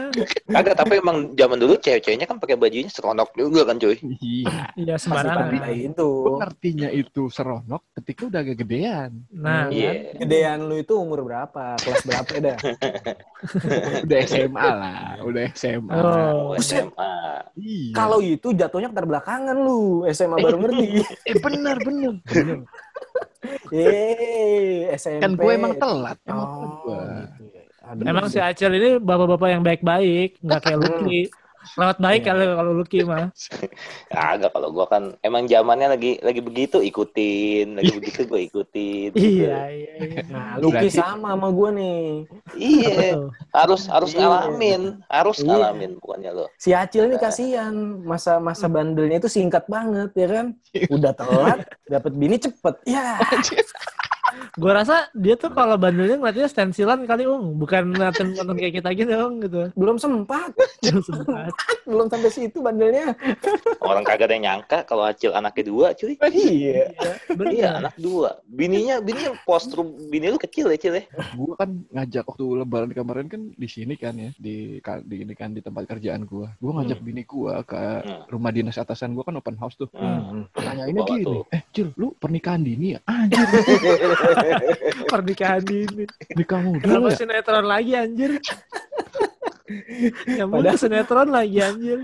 Kagak, 0.48 0.75
tapi 0.75 0.94
emang 0.98 1.18
zaman 1.32 1.58
dulu 1.58 1.77
cewek-ceweknya 1.77 2.25
kan 2.25 2.38
pakai 2.38 2.56
bajunya 2.56 2.89
seronok 2.89 3.30
juga 3.34 3.63
kan 3.63 3.77
cuy. 3.77 3.96
iya 4.18 4.74
Iya 4.74 4.96
Masih 4.96 5.04
sembarangan. 5.06 5.72
itu. 5.72 6.10
gue 6.20 6.34
ngertinya 6.38 6.89
itu 6.89 7.24
seronok 7.27 7.82
ketika 7.94 8.22
udah 8.25 8.39
agak 8.42 8.58
gedean 8.58 9.12
Nah, 9.30 9.70
Iya. 9.70 10.18
Gedean 10.18 10.66
lu 10.66 10.75
itu 10.75 10.94
umur 10.94 11.22
berapa? 11.22 11.77
Kelas 11.77 12.01
berapa 12.04 12.30
ya 12.32 12.42
dah? 12.44 12.58
udah 14.04 14.20
SMA 14.24 14.66
lah 14.68 15.01
udah 15.22 15.44
SMA 15.54 15.94
Oh. 15.94 16.58
SMA. 16.58 17.13
iya 17.56 17.94
Kalau 17.94 18.20
itu 18.20 18.51
jatuhnya 18.51 18.89
keterbelakangan 19.38 19.58
lu. 19.58 19.82
SMA 20.10 20.38
baru 20.41 20.58
ngerti. 20.62 20.86
eh 21.29 21.36
bener 21.38 21.77
bener 21.82 22.13
bener 22.25 22.58
Yeay, 23.72 24.91
SMP. 24.98 25.22
kan 25.24 25.32
gue 25.38 25.51
emang 25.56 25.74
telat 25.79 26.17
emang 26.27 26.48
Oh, 26.51 26.84
gue 26.84 27.00
gitu 27.39 27.56
ya. 27.56 27.63
Aduh. 27.88 28.03
Emang 28.03 28.25
si 28.27 28.38
Acel 28.44 28.75
ini 28.75 28.89
bapak-bapak 29.00 29.48
yang 29.48 29.63
baik-baik, 29.63 30.41
nggak 30.44 30.60
kayak 30.60 30.79
Lucky. 30.84 31.22
Lewat 31.75 31.97
baik 31.97 32.21
Iya. 32.21 32.27
kalau 32.29 32.45
kalau 32.55 32.71
Lucky 32.74 33.00
mah. 33.03 33.27
Kagak 34.13 34.51
kalau 34.51 34.69
gua 34.71 34.86
kan 34.86 35.03
emang 35.19 35.43
zamannya 35.45 35.91
lagi 35.91 36.12
lagi 36.19 36.39
begitu 36.39 36.79
ikutin, 36.79 37.75
lagi 37.75 37.91
begitu 37.93 38.24
gua 38.24 38.39
ikutin. 38.39 39.12
gitu. 39.12 39.43
Iya, 39.43 39.57
iya, 39.67 39.91
iya. 39.97 40.21
Nah, 40.27 40.55
Lucky 40.57 40.88
Berarti- 40.88 40.95
sama 40.95 41.27
sama 41.33 41.47
gue 41.50 41.69
nih. 41.74 42.03
Iya, 42.55 43.12
harus 43.51 43.81
harus 43.86 44.12
Iya. 44.12 44.19
ngalamin, 44.21 44.81
harus 45.05 45.38
Iya. 45.38 45.47
ngalamin 45.50 45.91
bukannya 45.97 46.31
lo. 46.31 46.45
Si 46.55 46.71
Acil 46.71 47.09
ini 47.09 47.17
kasihan, 47.17 47.74
masa-masa 48.01 48.65
bandelnya 48.65 49.17
itu 49.17 49.27
singkat 49.27 49.67
banget 49.67 50.13
ya 50.13 50.27
kan. 50.29 50.45
Udah 50.95 51.12
telat, 51.12 51.59
dapat 51.86 52.12
bini 52.13 52.38
cepet. 52.38 52.75
Ya. 52.86 53.17
Gue 54.53 54.72
rasa 54.74 55.06
dia 55.13 55.34
tuh 55.34 55.50
kalau 55.50 55.77
bandelnya 55.77 56.17
ngeliatnya 56.17 56.48
stensilan 56.48 57.06
kali 57.06 57.25
ung, 57.25 57.56
bukan 57.56 57.94
ngeliatin 57.94 58.34
nonton 58.38 58.58
kayak 58.58 58.74
kita 58.82 58.89
gini 58.91 59.13
ung 59.13 59.38
gitu. 59.39 59.70
Belum 59.74 59.98
sempat. 59.98 60.50
Belum 60.82 61.03
sempat. 61.03 61.51
Belum 61.89 62.08
sampai 62.08 62.29
situ 62.29 62.58
bandelnya. 62.60 63.13
Orang 63.79 64.01
kagak 64.01 64.27
ada 64.27 64.34
yang 64.34 64.46
nyangka 64.50 64.84
kalau 64.84 65.06
Acil 65.06 65.32
anaknya 65.32 65.63
dua, 65.67 65.88
cuy. 65.94 66.15
Iya. 66.38 66.89
Bener. 67.34 67.53
Iya, 67.53 67.70
anak 67.79 67.96
dua. 67.96 68.41
Bininya, 68.46 69.00
bininya 69.00 69.32
postrum 69.44 69.94
bini 70.10 70.27
lu 70.27 70.38
kecil 70.38 70.67
ya, 70.67 70.77
Cil 70.77 71.00
ya? 71.00 71.03
Gua 71.34 71.53
kan 71.56 71.70
ngajak 71.91 72.24
waktu 72.25 72.46
lebaran 72.58 72.91
kemarin 72.91 73.27
kan 73.27 73.41
di 73.53 73.67
sini 73.67 73.94
kan 73.94 74.13
ya, 74.13 74.29
di 74.36 74.77
di 74.82 75.15
ini 75.22 75.34
kan 75.34 75.53
di 75.53 75.62
tempat 75.62 75.86
kerjaan 75.88 76.25
gua. 76.25 76.50
Gua 76.58 76.82
ngajak 76.82 76.98
Hmm. 76.98 77.08
bini 77.08 77.24
gua 77.24 77.62
ke 77.62 77.77
Hmm. 77.77 78.25
rumah 78.27 78.51
dinas 78.51 78.75
atasan 78.75 79.13
gua 79.13 79.24
kan 79.24 79.38
open 79.38 79.56
house 79.56 79.75
tuh. 79.75 79.89
Hmm. 79.94 80.46
Bawa 80.51 80.86
gini, 80.89 81.24
tuh. 81.24 81.44
eh 81.50 81.62
Cil, 81.72 81.94
lu 81.96 82.12
pernikahan 82.13 82.62
dini 82.62 82.94
ya? 82.94 83.00
Anjir, 83.06 83.46
Pernikahan 85.12 85.63
ini. 85.67 86.05
nikah 86.34 86.60
muda 86.60 86.84
Kenapa 86.84 87.07
ya? 87.10 87.17
sinetron 87.17 87.65
lagi 87.65 87.91
anjir? 87.93 88.31
Ya 90.25 90.48
Padahal- 90.48 90.63
udah 90.63 90.74
sinetron 90.79 91.27
lagi 91.27 91.60
anjir. 91.60 92.00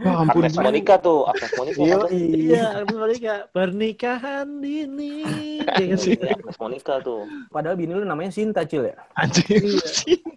Ya 0.00 0.12
ampun, 0.16 0.40
Agnes 0.40 0.56
Monica 0.56 0.96
tuh, 0.96 1.28
Agnes 1.28 1.52
Monica. 1.60 1.76
Iya. 1.78 1.92
apa? 1.92 2.06
Iya, 2.08 2.64
Agnes 2.80 2.96
Monica. 2.96 3.34
Pernikahan 3.52 4.46
dini. 4.58 5.14
Kayak 5.60 5.88
gitu. 6.00 6.08
Iya, 6.16 6.32
Agnes 6.32 6.56
Monica 6.56 6.94
tuh. 7.04 7.20
Padahal 7.52 7.76
bini 7.76 7.92
lu 7.92 8.08
namanya 8.08 8.32
Sinta, 8.32 8.64
Cil 8.64 8.88
ya? 8.88 8.96
anjir. 9.12 9.60
Iya. 10.08 10.18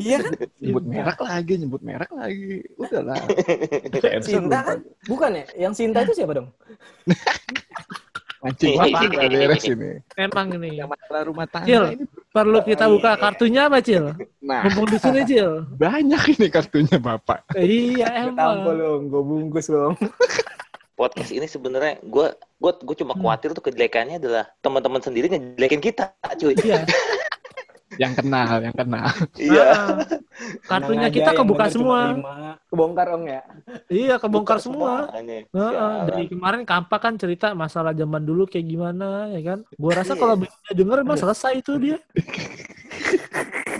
Iya 0.00 0.16
kan? 0.24 0.32
nyebut 0.58 0.84
merek 0.88 1.20
lagi, 1.20 1.52
nyebut 1.60 1.82
merek 1.84 2.10
lagi. 2.10 2.64
Udahlah. 2.80 3.20
Sinta 4.24 4.58
kan? 4.64 4.78
Bukan 5.04 5.30
ya? 5.36 5.44
Yang 5.68 5.72
Sinta 5.76 6.00
itu 6.02 6.16
siapa 6.16 6.32
dong? 6.32 6.48
Mancing 8.42 8.74
Iya. 8.76 8.82
apa 8.84 8.98
nggak 9.06 9.30
beres 9.30 9.64
ini. 9.64 9.90
Emang 10.18 10.46
ini. 10.52 10.70
Yang 10.82 10.88
masalah 10.90 11.22
rumah 11.24 11.46
tangga 11.46 11.68
Cil. 11.70 11.84
ini 11.94 12.04
Perlu 12.32 12.58
kita 12.60 12.84
buka 12.88 13.10
kartunya 13.14 13.70
apa, 13.70 13.78
Cil? 13.78 14.04
nah 14.42 14.66
Mumpung 14.66 14.90
di 14.90 14.98
sini, 14.98 15.20
Cil. 15.22 15.50
banyak 15.82 16.22
ini 16.34 16.46
kartunya 16.48 16.98
Bapak. 16.98 17.54
Iya, 17.54 18.08
Tampol 18.34 18.74
emang. 18.74 18.76
dong, 18.78 19.02
gue 19.08 19.22
bungkus 19.22 19.66
dong. 19.68 19.94
Podcast 20.98 21.30
ini 21.30 21.46
sebenarnya 21.46 21.98
gue 22.00 22.26
gue 22.34 22.72
gue 22.78 22.96
cuma 22.98 23.16
khawatir 23.16 23.50
tuh 23.52 23.64
kejelekannya 23.64 24.18
adalah 24.18 24.46
teman-teman 24.60 25.00
sendiri 25.00 25.26
ngejelekin 25.28 25.80
kita, 25.80 26.10
cuy. 26.36 26.54
Iya. 26.58 26.82
Yang 27.96 28.12
kenal, 28.20 28.56
yang 28.60 28.72
kenal. 28.72 29.08
Iya. 29.36 29.64
Ah, 29.68 29.96
Kartunya 30.64 31.06
Tenang 31.06 31.14
kita 31.14 31.30
aja, 31.30 31.38
kebuka 31.38 31.64
semua. 31.68 31.98
Kebongkar 32.66 33.06
om 33.12 33.22
ya? 33.22 33.40
Iya, 33.86 34.14
kebongkar 34.16 34.56
Buka 34.58 34.64
semua. 34.64 34.92
semuanya. 35.08 35.38
Heeh, 35.44 35.70
Sialan. 35.70 36.06
dari 36.08 36.24
kemarin 36.26 36.62
Kampa 36.64 36.96
kan 36.98 37.14
cerita 37.14 37.52
masalah 37.52 37.92
zaman 37.92 38.22
dulu 38.22 38.44
kayak 38.44 38.64
gimana 38.64 39.28
ya 39.28 39.40
kan. 39.44 39.58
Gua 39.76 39.92
rasa 39.94 40.16
Iya. 40.16 40.20
kalau 40.20 40.34
dia 40.36 40.72
denger 40.72 40.98
emang 41.00 41.18
selesai 41.18 41.52
itu 41.54 41.72
dia. 41.76 41.98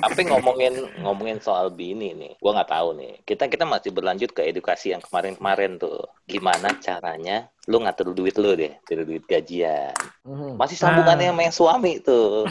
Tapi 0.03 0.27
ngomongin 0.27 0.75
ngomongin 1.01 1.39
soal 1.39 1.71
bini 1.71 2.11
nih, 2.13 2.33
gua 2.37 2.59
nggak 2.59 2.71
tahu 2.71 2.89
nih. 2.99 3.13
Kita 3.23 3.47
kita 3.47 3.63
masih 3.63 3.91
berlanjut 3.91 4.31
ke 4.31 4.43
edukasi 4.45 4.91
yang 4.91 5.01
kemarin-kemarin 5.01 5.79
tuh. 5.79 6.03
Gimana 6.27 6.75
caranya 6.77 7.47
lu 7.65 7.79
ngatur 7.79 8.11
duit 8.11 8.35
lu 8.35 8.53
deh, 8.53 8.75
dari 8.83 9.03
duit 9.07 9.23
gajian. 9.25 9.95
Mhm. 10.27 10.59
Masih 10.59 10.75
sambungannya 10.75 11.31
sama 11.31 11.43
yang 11.43 11.55
suami 11.55 11.93
tuh. 11.99 12.45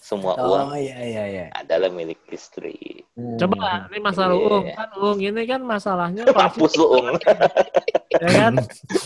Semua 0.00 0.36
Oh 0.36 0.54
uang 0.56 0.76
iya 0.76 0.96
iya 1.02 1.24
iya. 1.26 1.46
adalah 1.56 1.88
milik 1.88 2.20
istri. 2.30 3.04
Hmm. 3.16 3.40
Coba 3.40 3.88
ini 3.88 3.98
masalah 4.00 4.36
Iya. 4.36 4.44
Uung 4.44 4.66
kan 4.72 4.88
Uung 5.00 5.18
ini 5.24 5.42
kan 5.48 5.60
masalahnya 5.64 6.22
Hapus 6.36 6.72
lu, 6.76 6.86
Ung. 7.00 7.16
ya 8.22 8.28
kan. 8.28 8.52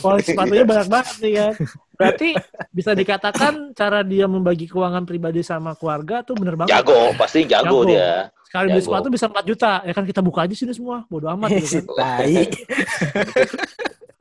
Koleksi 0.03 0.35
sepatunya 0.35 0.65
banyak 0.67 0.89
banget 0.91 1.17
nih 1.23 1.33
kan. 1.39 1.55
Berarti 1.95 2.29
bisa 2.75 2.91
dikatakan 2.97 3.77
cara 3.77 4.01
dia 4.03 4.27
membagi 4.27 4.67
keuangan 4.67 5.05
pribadi 5.07 5.45
sama 5.45 5.77
keluarga 5.79 6.27
tuh 6.27 6.35
bener 6.35 6.59
banget. 6.59 6.75
Jago, 6.75 7.15
pasti 7.15 7.47
jago, 7.47 7.87
Jago. 7.87 7.91
dia. 7.91 8.33
Sekali 8.51 8.67
beli 8.75 8.83
Jago. 8.83 8.89
sepatu 8.91 9.07
bisa 9.15 9.27
4 9.31 9.47
juta. 9.47 9.73
Ya 9.87 9.93
kan 9.95 10.05
kita 10.09 10.21
buka 10.25 10.43
aja 10.43 10.55
sini 10.59 10.75
semua. 10.75 11.07
Bodo 11.07 11.31
amat 11.31 11.55
gitu 11.55 11.87
kan. 11.95 12.27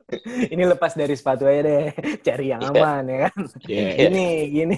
Ini 0.54 0.63
lepas 0.68 0.94
dari 0.94 1.13
sepatu 1.13 1.46
aja 1.46 1.62
deh, 1.62 1.94
cari 2.20 2.50
yang 2.50 2.62
Iya. 2.62 2.72
aman 2.74 3.04
ya 3.06 3.18
kan. 3.30 3.36
Iya. 3.66 3.88
Ini 4.10 4.25
gini. 4.50 4.78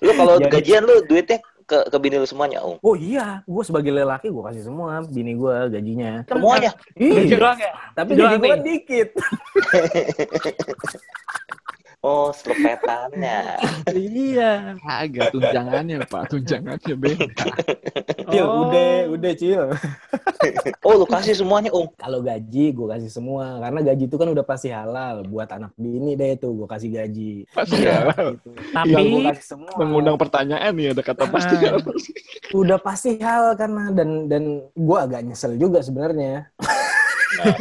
Lu 0.00 0.10
kalau 0.14 0.34
Jadi- 0.38 0.52
gajian 0.52 0.82
lu 0.82 1.02
duitnya 1.04 1.38
ke 1.64 1.78
ke 1.88 1.96
bini 1.96 2.20
lu 2.20 2.28
semuanya, 2.28 2.60
Ung. 2.60 2.76
Oh 2.84 2.92
iya, 2.92 3.40
gue 3.42 3.64
sebagai 3.64 3.88
lelaki 3.88 4.28
gue 4.28 4.42
kasih 4.44 4.68
semua 4.68 5.00
bini 5.02 5.32
gue 5.32 5.56
gajinya. 5.72 6.20
Semuanya. 6.28 6.70
Iya, 6.92 7.40
ya. 7.56 7.72
tapi 7.96 8.10
gaji 8.14 8.34
gue 8.36 8.48
kan 8.48 8.60
dikit. 8.62 9.08
Oh, 12.04 12.28
selepetannya. 12.36 13.56
iya. 13.96 14.76
Agak 14.84 15.32
tunjangannya 15.32 16.04
Pak, 16.04 16.36
tunjangannya 16.36 16.94
beda. 17.00 17.48
Cil, 18.26 18.44
Oh. 18.44 18.66
udah, 18.66 18.90
udah 19.10 19.32
Cil. 19.34 19.62
Oh, 20.84 21.00
lu 21.00 21.08
kasih 21.08 21.32
semuanya, 21.32 21.72
Ung. 21.72 21.88
Kalau 21.96 22.20
gaji 22.20 22.70
gue 22.70 22.86
kasih 22.86 23.08
semua, 23.08 23.56
karena 23.58 23.80
gaji 23.82 24.04
itu 24.04 24.16
kan 24.16 24.28
udah 24.28 24.44
pasti 24.44 24.68
halal. 24.68 25.24
Buat 25.24 25.48
anak 25.50 25.72
bini 25.74 26.12
deh 26.12 26.36
tuh 26.36 26.52
gue 26.54 26.68
kasih 26.68 26.92
gaji. 26.92 27.32
Pasti 27.48 27.80
Iya. 27.80 27.92
halal. 28.04 28.26
Gitu. 28.36 28.48
Tapi 28.70 28.90
Yang 28.90 29.04
gue 29.08 29.22
kasih 29.30 29.46
semua. 29.46 29.72
Mengundang 29.74 30.16
pertanyaan 30.16 30.72
nih 30.72 30.92
ada 30.92 31.00
kata 31.00 31.24
pasti 31.26 31.54
Ah. 31.56 31.60
halal. 31.72 31.92
Udah 32.52 32.78
pasti 32.78 33.16
halal 33.16 33.54
karena 33.54 33.88
dan 33.90 34.08
dan 34.26 34.42
gue 34.68 34.98
agak 34.98 35.20
nyesel 35.22 35.56
juga 35.56 35.80
sebenarnya. 35.80 36.52
Nah, 37.34 37.56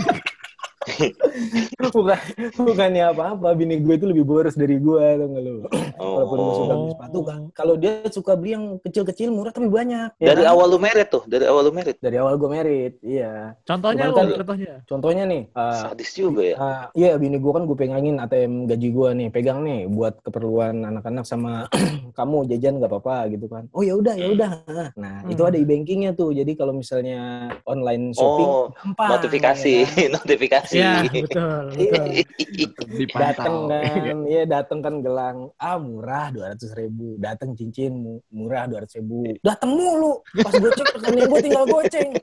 bukan 1.94 2.20
bukannya 2.56 3.04
apa-apa 3.08 3.48
bini 3.54 3.80
gue 3.80 3.96
itu 3.96 4.06
lebih 4.06 4.24
boros 4.24 4.54
dari 4.54 4.76
gue 4.76 4.90
tuh 5.14 5.28
nggak 5.28 5.44
lu 5.44 5.56
walaupun 5.96 6.38
gue 6.38 6.54
suka 6.56 6.74
beli 6.74 6.82
Oh. 6.84 6.92
sepatu 6.92 7.20
kan 7.24 7.42
kalau 7.52 7.76
dia 7.76 7.92
suka 8.08 8.34
beli 8.34 8.52
yang 8.52 8.66
kecil-kecil 8.80 9.30
murah 9.30 9.50
tapi 9.50 9.68
banyak 9.68 10.10
ya 10.18 10.28
dari 10.30 10.44
kan? 10.44 10.52
awal 10.52 10.68
lu 10.68 10.78
merit 10.78 11.08
tuh, 11.08 11.24
dari 11.26 11.46
awal 11.46 11.64
lu 11.64 11.72
merit. 11.72 11.96
dari 11.98 12.18
awal 12.18 12.36
gue 12.36 12.50
merit 12.50 12.94
iya 13.02 13.56
contohnya 13.64 14.04
Cuman 14.06 14.14
kan- 14.14 14.36
contohnya. 14.36 14.74
contohnya 14.84 15.24
nih 15.26 15.42
uh, 15.52 15.74
Sadis 15.86 16.12
juga 16.12 16.42
ya. 16.44 16.56
uh, 16.56 16.84
iya 16.94 17.16
bini 17.16 17.38
gue 17.38 17.52
kan 17.52 17.64
gue 17.64 17.74
pegangin 17.74 18.18
ATM 18.18 18.66
gaji 18.66 18.88
gue 18.90 19.10
nih 19.16 19.28
pegang 19.30 19.60
nih 19.62 19.88
buat 19.88 20.20
keperluan 20.22 20.84
anak-anak 20.84 21.24
sama 21.24 21.66
kamu 22.18 22.50
jajan 22.50 22.78
nggak 22.78 22.92
apa-apa 22.92 23.16
gitu 23.30 23.46
kan 23.48 23.64
oh 23.70 23.82
ya 23.82 23.94
udah 23.94 24.14
ya 24.14 24.28
udah 24.30 24.52
nah 24.96 25.14
Hmm. 25.24 25.30
itu 25.30 25.40
ada 25.42 25.56
e-bankingnya 25.56 26.12
tuh 26.12 26.34
jadi 26.34 26.52
kalau 26.54 26.74
misalnya 26.74 27.20
online 27.64 28.12
shopping 28.12 28.44
Oh, 28.44 28.66
gampang 28.74 29.10
Notifikasi, 29.14 29.74
ya 29.78 29.88
kan? 29.88 30.10
notifikasi. 30.20 30.73
Iya, 30.74 30.94
betul, 31.08 31.64
betul. 31.78 32.06
dateng 32.10 32.98
Dipantau. 32.98 33.70
kan 33.70 34.18
iya 34.32 34.44
dateng 34.50 34.80
kan 34.82 34.96
gelang 35.00 35.38
ah 35.56 35.78
murah 35.78 36.34
dua 36.34 36.54
ratus 36.54 36.74
ribu 36.74 37.16
dateng 37.18 37.54
cincin 37.54 37.94
mu- 37.94 38.24
murah 38.34 38.66
dua 38.66 38.82
ratus 38.84 38.98
ribu 38.98 39.38
dateng 39.42 39.72
mulu 39.74 40.20
pas 40.42 40.54
gue 40.54 40.72
cek 40.74 40.88
rekening 40.98 41.26
gue 41.30 41.40
tinggal 41.46 41.66
goceng. 41.70 42.10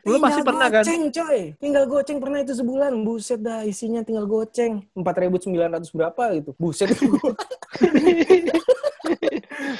Lu 0.00 0.16
masih 0.16 0.40
pernah, 0.40 0.72
kan? 0.72 0.80
goceng 0.80 1.12
coy. 1.12 1.52
Tinggal 1.60 1.84
goceng 1.84 2.18
pernah 2.24 2.40
itu 2.40 2.56
sebulan. 2.56 3.04
Buset 3.04 3.44
dah 3.44 3.68
isinya 3.68 4.00
tinggal 4.00 4.24
goceng. 4.24 4.80
Empat 4.96 5.14
ribu 5.20 5.36
sembilan 5.36 5.76
ratus 5.76 5.92
berapa 5.92 6.40
gitu. 6.40 6.56
Buset 6.56 6.88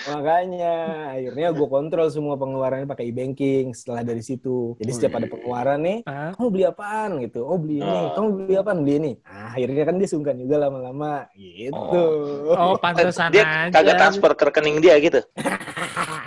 makanya 0.06 0.74
akhirnya 1.12 1.46
gue 1.50 1.68
kontrol 1.68 2.06
semua 2.08 2.34
pengeluarannya 2.34 2.84
pakai 2.84 3.08
e-banking 3.08 3.70
setelah 3.70 4.02
dari 4.02 4.20
situ 4.20 4.74
jadi 4.76 4.90
setiap 4.90 5.16
ada 5.16 5.26
pengeluaran 5.26 5.78
nih 5.78 5.98
Ah, 6.04 6.32
kamu 6.32 6.48
beli 6.48 6.64
apaan 6.64 7.10
gitu 7.18 7.40
oh 7.42 7.56
beli 7.56 7.78
ini 7.78 8.00
Oh. 8.00 8.12
kamu 8.14 8.26
beli 8.36 8.54
apaan 8.54 8.78
beli 8.80 8.94
ini 8.96 9.12
nah, 9.20 9.50
akhirnya 9.50 9.82
kan 9.82 9.94
dia 9.96 10.08
sungkan 10.08 10.36
juga 10.36 10.56
lama-lama 10.58 11.14
gitu 11.32 12.04
Oh, 12.52 12.74
pantesan 12.76 13.30
dia 13.30 13.44
aja. 13.44 13.72
kagak 13.72 13.96
transfer 13.96 14.32
ke 14.32 14.42
rekening 14.46 14.78
dia 14.78 14.94
gitu. 14.98 15.20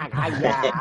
kagak 0.10 0.63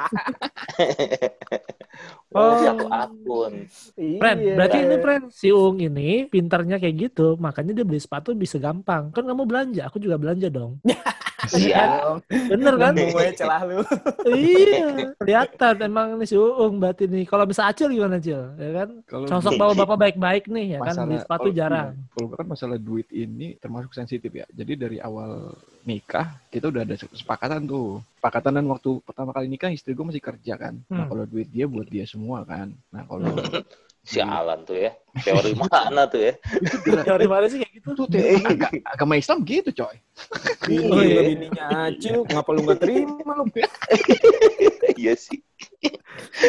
Oh, 2.32 2.40
Oh. 2.40 2.56
satu 2.56 2.86
akun. 2.88 3.68
Friend, 3.92 4.38
Iya. 4.40 4.56
berarti 4.56 4.78
ini 4.80 4.96
friend 4.98 5.24
si 5.28 5.52
Uung 5.52 5.76
ini 5.76 6.24
pintarnya 6.24 6.80
kayak 6.80 6.96
gitu, 7.06 7.36
makanya 7.36 7.76
dia 7.76 7.84
beli 7.84 8.00
sepatu 8.00 8.32
bisa 8.32 8.56
gampang. 8.56 9.12
Kan 9.12 9.28
kamu 9.28 9.44
belanja, 9.44 9.84
aku 9.84 10.00
juga 10.00 10.16
belanja 10.16 10.48
dong. 10.48 10.80
Iya. 11.54 11.84
Bener 12.48 12.74
kan? 12.74 12.92
gue 12.94 13.26
celah 13.32 13.62
lu 13.62 13.80
iya, 14.28 14.86
kelihatan 15.14 15.74
emang 15.82 16.16
nih 16.16 16.26
si 16.26 16.34
Uung 16.34 16.76
berarti 16.76 17.04
nih. 17.04 17.24
Kalau 17.24 17.44
bisa 17.44 17.64
Acil 17.64 17.88
gimana 17.88 18.16
Acil? 18.16 18.40
Ya 18.54 18.70
kan? 18.74 18.88
Kalau 19.04 19.26
Sosok 19.28 19.52
bapak-bapak 19.54 19.96
baik-baik 19.98 20.44
nih 20.46 20.66
ya 20.66 20.78
kan, 20.78 20.86
masalah 20.88 21.06
beli 21.06 21.18
sepatu 21.18 21.42
kalau- 21.44 21.56
jarang. 21.56 21.88
iya, 21.90 22.04
Kalau 22.12 22.28
kan 22.30 22.46
masalah 22.46 22.78
duit 22.78 23.08
ini 23.10 23.46
termasuk 23.56 23.92
sensitif 23.92 24.30
ya. 24.30 24.46
Jadi 24.48 24.72
dari 24.74 24.98
awal 24.98 25.52
nikah 25.82 26.38
kita 26.46 26.68
udah 26.68 26.82
ada 26.82 26.94
kesepakatan 26.94 27.64
tuh. 27.64 28.00
Kesepakatan 28.14 28.52
dan 28.54 28.66
waktu 28.66 28.90
pertama 29.02 29.30
kali 29.30 29.46
nikah 29.46 29.68
istri 29.68 29.92
gue 29.92 30.04
masih 30.04 30.20
kerja 30.20 30.54
kan. 30.56 30.78
Nah 30.86 30.96
Hmm. 30.96 31.10
kalau 31.10 31.24
duit 31.24 31.48
dia 31.48 31.66
buat 31.66 31.86
dia 31.86 32.04
semua 32.04 32.42
kan. 32.42 32.70
Nah 32.88 33.02
kalau 33.02 33.26
Sialan 34.02 34.66
tuh 34.66 34.76
ya. 34.76 34.90
Teori 35.22 35.54
mana 35.62 36.10
tuh 36.10 36.18
ya? 36.18 36.32
Teori 37.06 37.26
mana 37.30 37.46
sih 37.46 37.62
kayak 37.62 37.72
gitu? 37.78 37.88
Itu 37.94 38.04
teori 38.10 38.42
aga- 38.42 38.82
agama 38.84 39.14
Islam 39.14 39.46
gitu 39.46 39.70
coy. 39.72 39.96
ini 40.66 40.90
Oh, 40.90 40.98
iya. 40.98 41.20
bininya 41.22 41.66
acil 41.86 42.26
ngapa 42.26 42.50
lu 42.50 42.60
gak 42.66 42.80
terima 42.82 43.32
lu 43.38 43.44
Iya 45.02 45.14
sih. 45.14 45.38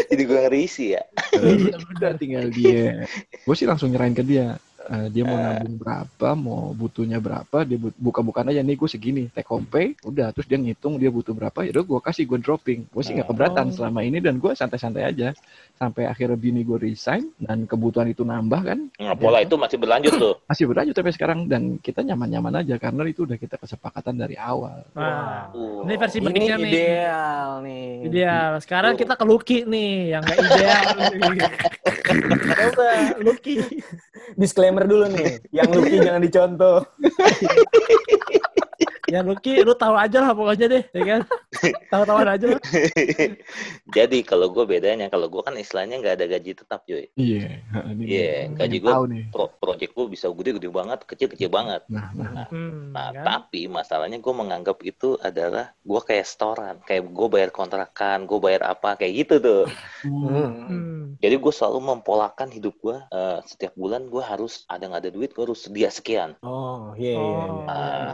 Jadi 0.09 0.21
gue 0.25 0.39
ngerisi 0.49 0.97
ya. 0.97 1.03
Iya, 1.33 1.77
udah 1.77 2.11
tinggal 2.17 2.49
dia. 2.49 3.05
Gue 3.45 3.55
sih 3.55 3.69
langsung 3.69 3.93
nyerahin 3.93 4.17
ke 4.17 4.25
dia. 4.25 4.57
Eh, 4.85 5.07
dia 5.09 5.23
mau 5.23 5.33
Ah. 5.33 5.43
nabung 5.53 5.75
berapa, 5.75 6.29
mau 6.33 6.71
butuhnya 6.71 7.17
berapa, 7.17 7.57
dia 7.61 7.77
bu- 7.77 7.95
buka-bukaan 7.95 8.47
aja 8.47 8.59
nih 8.59 8.73
gue 8.73 8.87
segini, 8.87 9.23
take 9.27 9.45
home 9.45 9.63
pay, 9.63 9.95
udah 10.01 10.29
terus 10.29 10.43
dia 10.43 10.55
ngitung 10.55 10.95
dia 10.95 11.07
butuh 11.07 11.31
berapa, 11.31 11.55
ya 11.61 11.71
udah 11.71 11.85
gue 11.85 11.99
kasih 12.01 12.23
gue 12.25 12.37
dropping, 12.37 12.79
gue 12.85 13.01
sih 13.01 13.13
nggak 13.13 13.25
keberatan 13.25 13.65
Oh. 13.65 13.73
selama 13.73 13.99
ini 14.01 14.17
dan 14.17 14.37
gue 14.37 14.51
santai-santai 14.51 15.03
aja 15.05 15.31
sampai 15.73 16.05
akhirnya 16.05 16.35
bini 16.35 16.61
gue 16.61 16.77
resign 16.77 17.31
dan 17.37 17.63
kebutuhan 17.63 18.07
itu 18.07 18.21
nambah 18.21 18.61
kan, 18.61 18.79
Nah, 18.97 19.13
pola 19.13 19.39
itu 19.39 19.55
masih 19.55 19.77
berlanjut 19.77 20.13
tuh. 20.13 20.35
masih 20.49 20.65
berlanjut 20.65 20.93
sampai 20.93 21.13
sekarang 21.13 21.39
dan 21.45 21.61
kita 21.77 21.99
nyaman-nyaman 22.01 22.53
aja 22.57 22.75
karena 22.77 23.01
itu 23.05 23.23
udah 23.23 23.35
kita 23.35 23.55
kesepakatan 23.55 24.15
dari 24.15 24.35
awal. 24.35 24.83
Nah, 24.93 25.47
Uh. 25.49 25.83
ini 25.83 25.95
versi 25.95 26.17
Ini 26.17 26.29
nih. 26.29 26.59
ideal 26.65 27.49
nih. 27.61 27.87
Ideal. 28.05 28.51
Sekarang 28.57 28.93
kita 28.93 29.13
ke 29.13 29.23
Lucky 29.23 29.63
nih, 29.63 29.93
yang 30.11 30.21
gak 30.21 30.37
ideal. 30.37 30.83
Coba, 32.53 32.87
Lucky. 33.19 33.55
Disclaimer 34.73 34.85
dulu 34.89 35.05
nih. 35.13 35.37
Yang 35.53 35.69
Lucky 35.77 35.97
jangan 36.01 36.21
dicontoh. 36.25 36.77
Ya 39.13 39.21
Lucky, 39.21 39.61
lu 39.61 39.77
tahu 39.77 39.93
aja 39.93 40.25
lah 40.25 40.33
pokoknya 40.33 40.65
deh, 40.73 40.83
ya 40.89 41.03
kan? 41.05 41.21
Tahu-tahuan 41.93 42.33
aja 42.33 42.57
lah. 42.57 42.61
Jadi 43.97 44.25
kalau 44.25 44.49
gue 44.49 44.65
bedanya, 44.65 45.05
kalau 45.05 45.29
gue 45.29 45.37
kan 45.45 45.53
istilahnya 45.53 46.01
nggak 46.01 46.17
ada 46.17 46.25
gaji 46.25 46.57
tetap, 46.57 46.81
cuy. 46.81 47.05
Iya. 47.13 47.61
Iya, 47.93 48.57
gaji 48.57 48.77
tahu 48.81 49.05
gue 49.05 49.29
pro 49.29 49.53
project 49.61 49.93
gue 49.93 50.05
bisa 50.09 50.33
gede-gede 50.33 50.65
banget, 50.73 51.05
kecil-kecil 51.05 51.53
banget. 51.53 51.85
Nah, 51.93 52.09
nah, 52.17 52.49
Hmm, 52.49 52.89
Nah, 52.89 53.13
kan? 53.13 53.21
tapi 53.21 53.69
masalahnya 53.69 54.17
gue 54.17 54.33
menganggap 54.33 54.81
itu 54.81 55.13
adalah 55.21 55.77
gue 55.77 56.01
kayak 56.01 56.25
setoran, 56.25 56.75
kayak 56.81 57.05
gue 57.05 57.27
bayar 57.29 57.53
kontrakan, 57.53 58.25
gue 58.25 58.39
bayar 58.41 58.65
apa, 58.65 58.97
kayak 58.97 59.13
gitu 59.13 59.35
tuh. 59.37 59.63
Hmm. 60.09 61.13
Jadi 61.21 61.35
gue 61.37 61.53
selalu 61.53 61.79
mempolakan 61.85 62.49
hidup 62.49 62.73
gue 62.81 62.97
eh, 62.97 63.39
setiap 63.45 63.77
bulan 63.77 64.09
gue 64.09 64.23
harus 64.25 64.65
ada 64.65 64.89
nggak 64.89 65.01
ada 65.05 65.11
duit 65.13 65.29
gue 65.37 65.43
harus 65.45 65.69
sedia 65.69 65.93
sekian. 65.93 66.33
Oh, 66.41 66.97
iya, 66.97 67.13
iya. 67.13 67.37
Oh. 67.45 67.63
Ah. 67.69 68.13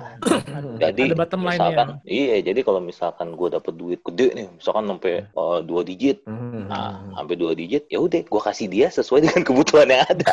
Ada 0.88 0.88
Jadi 0.91 1.13
bottom 1.13 1.41
line 1.41 1.55
misalkan, 1.55 1.87
ya. 1.87 2.09
iya, 2.09 2.35
jadi 2.41 2.59
kalau 2.61 2.79
misalkan 2.79 3.27
gue 3.33 3.49
dapet 3.49 3.73
duit 3.73 3.99
gede 4.01 4.27
nih, 4.33 4.47
misalkan 4.51 4.83
sampai 4.87 5.13
eh, 5.23 5.59
dua 5.63 5.81
digit, 5.81 6.17
Hmm. 6.23 6.65
nah 6.67 6.97
sampai 7.13 7.35
dua 7.35 7.51
digit, 7.53 7.85
ya 7.87 7.99
udah 7.99 8.21
gue 8.21 8.41
kasih 8.43 8.67
dia 8.67 8.87
sesuai 8.89 9.25
dengan 9.25 9.41
kebutuhan 9.47 9.87
yang 9.87 10.03
ada. 10.03 10.31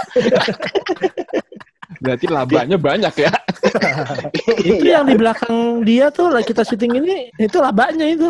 berarti 1.96 2.26
labanya 2.28 2.76
banyak 2.76 3.14
ya. 3.16 3.32
Itu 4.60 4.84
Iya. 4.84 5.00
yang 5.00 5.06
di 5.08 5.16
belakang 5.16 5.54
dia 5.82 6.12
tuh 6.12 6.28
lah 6.28 6.42
kita 6.42 6.60
syuting 6.60 7.00
ini, 7.00 7.32
itu 7.36 7.56
labanya 7.56 8.04
itu. 8.04 8.28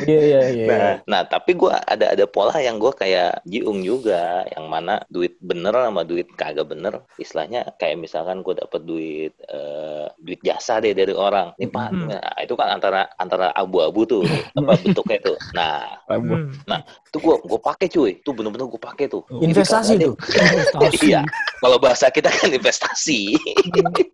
Iya, 0.00 0.20
iya, 0.24 0.40
iya. 0.50 0.66
Nah, 0.66 0.94
nah 1.06 1.22
tapi 1.22 1.52
gue 1.52 1.68
ada 1.68 2.12
ada 2.12 2.24
pola 2.24 2.56
yang 2.56 2.76
gue 2.76 2.88
kayak 2.90 3.44
jiung 3.44 3.80
juga, 3.80 4.48
yang 4.48 4.64
mana 4.66 5.04
duit 5.06 5.36
bener 5.38 5.72
sama 5.72 6.02
duit 6.02 6.24
kagak 6.34 6.66
bener, 6.66 7.04
istilahnya 7.16 7.68
kayak 7.76 8.00
misalkan 8.00 8.40
gue 8.40 8.56
dapet 8.56 8.80
duit 8.82 9.32
eh, 9.46 10.06
duit 10.18 10.40
jasa 10.40 10.80
deh 10.80 10.92
dari 10.92 11.12
orang, 11.12 11.52
nih 11.56 11.68
pak, 11.68 11.88
Hmm. 11.90 12.06
nah, 12.08 12.32
itu 12.38 12.54
kan 12.54 12.68
antara 12.70 13.10
antara 13.16 13.52
abu-abu 13.52 14.04
tuh, 14.04 14.22
apa 14.56 14.72
bentuknya 14.78 15.18
tuh. 15.22 15.36
Nah, 15.52 16.00
Laba. 16.06 16.36
Hmm. 16.38 16.80
itu 17.10 17.18
gue 17.18 17.36
gue 17.42 17.60
pakai 17.60 17.86
cuy, 17.88 18.12
tuh 18.22 18.32
bener-bener 18.32 18.66
gue 18.66 18.80
pakai 18.80 19.04
tuh. 19.06 19.26
Jadi 19.28 19.50
Investasi 19.50 19.92
tuh. 19.98 20.14
ada- 20.78 20.98
Iya, 21.00 21.20
kalau 21.58 21.76
bahasa 21.76 22.08
kita 22.08 22.30
kan 22.30 22.48
investasi, 22.48 23.34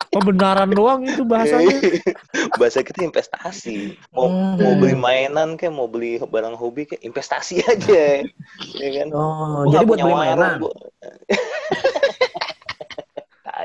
Pembenaran 0.09 0.71
doang 0.71 1.03
itu 1.03 1.21
bahasanya. 1.23 1.77
bahasa 2.59 2.81
kita 2.81 3.05
investasi. 3.05 3.95
Mau 4.11 4.27
Hmm. 4.27 4.57
mau 4.57 4.73
beli 4.75 4.96
mainan 4.97 5.49
kayak 5.53 5.71
mau 5.71 5.85
beli 5.85 6.17
barang 6.17 6.53
hobi 6.53 6.85
kayak 6.85 7.01
investasi 7.01 7.61
aja, 7.71 8.25
ya 8.73 8.89
kan? 8.95 9.07
Oh, 9.11 9.63
Gua 9.63 9.71
jadi 9.71 9.85
buat 9.85 9.97
beli 9.97 10.05
warung, 10.05 10.19
mainan. 10.19 10.53
gua- 10.59 10.77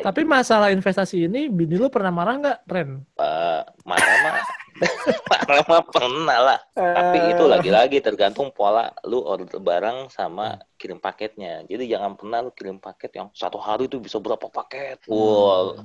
Tapi 0.03 0.25
masalah 0.25 0.73
investasi 0.73 1.29
ini, 1.29 1.47
bini 1.47 1.77
lu 1.77 1.87
pernah 1.87 2.11
marah 2.11 2.35
nggak, 2.35 2.59
Ren? 2.67 3.07
Pak, 3.15 3.62
marah 3.85 4.17
mah 4.19 4.35
marah 5.31 5.62
mah 5.62 5.83
pernah 5.85 6.38
lah. 6.42 6.59
Tapi 6.73 7.18
Eh. 7.21 7.31
itu 7.31 7.45
lagi-lagi 7.45 7.99
tergantung 8.01 8.51
pola 8.51 8.90
lu 9.05 9.21
order 9.21 9.61
barang 9.61 10.09
sama 10.09 10.59
kirim 10.75 10.99
paketnya. 10.99 11.62
Jadi 11.66 11.87
jangan 11.87 12.16
pernah 12.16 12.40
lu 12.40 12.51
kirim 12.51 12.81
paket 12.81 13.14
yang 13.14 13.29
satu 13.31 13.61
hari 13.61 13.87
itu 13.87 14.01
bisa 14.01 14.18
berapa 14.18 14.42
paket. 14.45 15.07
Wow. 15.07 15.79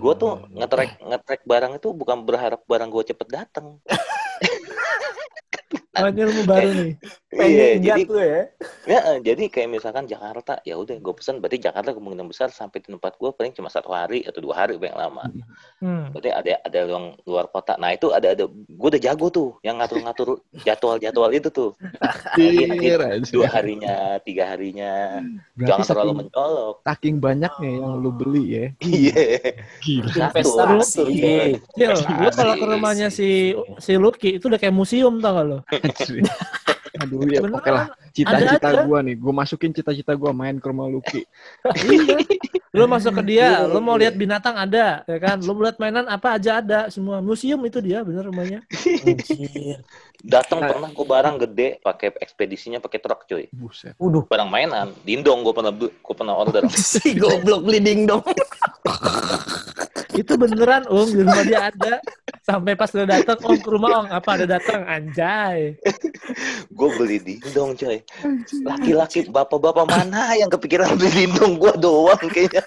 Gue 0.00 0.14
tuh 0.16 0.42
ngetrek 0.50 0.98
ngetrek 0.98 1.40
barang 1.44 1.72
itu 1.76 1.92
bukan 1.92 2.24
berharap 2.24 2.64
barang 2.64 2.88
gue 2.90 3.04
cepet 3.04 3.28
datang. 3.30 3.78
Oh, 5.92 6.08
ini 6.08 6.20
ilmu 6.24 6.42
baru 6.48 6.68
nih. 6.72 6.92
Iya, 7.32 7.80
jadi 7.80 8.02
ya. 8.04 8.42
Ya, 8.84 9.00
eh, 9.16 9.18
jadi 9.24 9.48
kayak 9.48 9.68
misalkan 9.72 10.04
Jakarta, 10.04 10.60
ya 10.68 10.76
udah 10.76 11.00
gue 11.00 11.14
pesan 11.16 11.40
berarti 11.40 11.64
Jakarta 11.64 11.96
kemungkinan 11.96 12.28
besar 12.28 12.52
sampai 12.52 12.84
di 12.84 12.92
tempat 12.92 13.16
gue 13.16 13.30
paling 13.32 13.56
cuma 13.56 13.72
satu 13.72 13.88
hari 13.88 14.20
atau 14.28 14.44
dua 14.44 14.64
hari 14.64 14.76
paling 14.76 14.92
lama. 14.92 15.24
Hmm. 15.80 16.12
Berarti 16.12 16.28
ada 16.28 16.60
ada 16.60 16.78
yang 16.84 17.16
luar 17.24 17.48
kota. 17.48 17.80
Nah 17.80 17.96
itu 17.96 18.12
ada 18.12 18.36
ada 18.36 18.44
gue 18.52 18.88
udah 18.92 19.00
jago 19.00 19.32
tuh 19.32 19.56
yang 19.64 19.80
ngatur-ngatur 19.80 20.44
jadwal-jadwal 20.60 21.32
itu 21.32 21.48
tuh. 21.48 21.72
Jadi 22.36 22.68
Iya, 22.82 23.16
dua 23.32 23.48
harinya, 23.48 24.20
tiga 24.20 24.52
harinya, 24.52 25.24
Berarti 25.56 25.68
jangan 25.68 25.86
terlalu 25.88 26.10
saking, 26.12 26.20
mencolok. 26.20 26.76
saking 26.84 27.16
banyaknya 27.16 27.70
yang 27.80 27.92
lu 27.96 28.10
beli 28.12 28.44
ya. 28.44 28.66
Iya. 28.84 29.24
Gila. 29.80 30.28
Investasi. 30.36 31.04
Cil, 31.80 31.92
lu 31.96 32.28
kalau 32.34 32.54
ke 32.60 32.66
rumahnya 32.68 33.08
si 33.08 33.56
si 33.80 33.96
Lucky 33.96 34.36
itu 34.36 34.52
udah 34.52 34.60
kayak 34.60 34.74
museum 34.76 35.16
tau 35.22 35.40
gak 35.40 35.46
lo? 35.48 35.58
Aduh 37.02 37.26
ya, 37.26 37.40
Beneran, 37.42 37.58
oke 37.58 37.70
lah. 37.70 37.86
Cita-cita 38.14 38.68
gua 38.86 38.98
nih, 39.02 39.16
gua 39.18 39.32
masukin 39.34 39.74
cita-cita 39.74 40.12
gua 40.14 40.30
main 40.30 40.56
ke 40.62 40.66
rumah 40.70 40.86
Lucky. 40.86 41.22
Iya. 42.72 42.80
Lu 42.80 42.88
masuk 42.88 43.20
ke 43.20 43.36
dia, 43.36 43.68
lu 43.68 43.84
mau 43.84 44.00
lihat 44.00 44.16
binatang 44.16 44.56
ada, 44.56 45.04
ya 45.04 45.18
kan? 45.20 45.36
Lu 45.44 45.52
mau 45.52 45.68
lihat 45.68 45.76
mainan 45.76 46.08
apa 46.08 46.40
aja 46.40 46.56
ada, 46.56 46.88
semua 46.88 47.20
museum 47.20 47.60
itu 47.68 47.84
dia, 47.84 48.00
bener 48.00 48.24
rumahnya. 48.24 48.64
Datang 50.24 50.64
pernah 50.64 50.88
gue 50.88 51.04
barang 51.04 51.36
gede 51.44 51.84
pakai 51.84 52.16
ekspedisinya 52.16 52.80
pakai 52.80 52.98
truk 53.04 53.28
cuy. 53.28 53.44
Buset. 53.52 53.92
Waduh. 54.00 54.24
Barang 54.24 54.48
mainan, 54.48 54.96
dindong 55.04 55.44
gue 55.44 55.52
pernah 55.52 55.68
gue 55.76 56.14
pernah 56.16 56.32
order. 56.32 56.64
Si 56.72 57.12
goblok 57.12 57.68
bleeding 57.68 58.08
dong. 58.08 58.24
Itu 60.12 60.36
beneran, 60.40 60.88
Ung, 60.88 61.12
di 61.12 61.24
rumah 61.24 61.44
dia 61.44 61.68
ada. 61.72 62.00
Sampai 62.44 62.76
pas 62.76 62.88
udah 62.92 63.08
datang, 63.08 63.36
Om 63.40 63.58
ke 63.60 63.68
rumah 63.68 64.00
Om, 64.00 64.06
apa 64.12 64.28
ada 64.36 64.46
datang? 64.48 64.84
Anjay. 64.84 65.76
Gue 66.70 66.88
beli 66.98 67.18
dindong 67.18 67.74
coy. 67.74 67.98
Laki-laki 68.62 69.26
bapak-bapak 69.34 69.86
mana 69.86 70.34
yang 70.38 70.48
kepikiran 70.48 70.94
beli 70.94 71.26
dindong 71.26 71.58
gue 71.58 71.72
doang 71.78 72.22
kayaknya. 72.30 72.62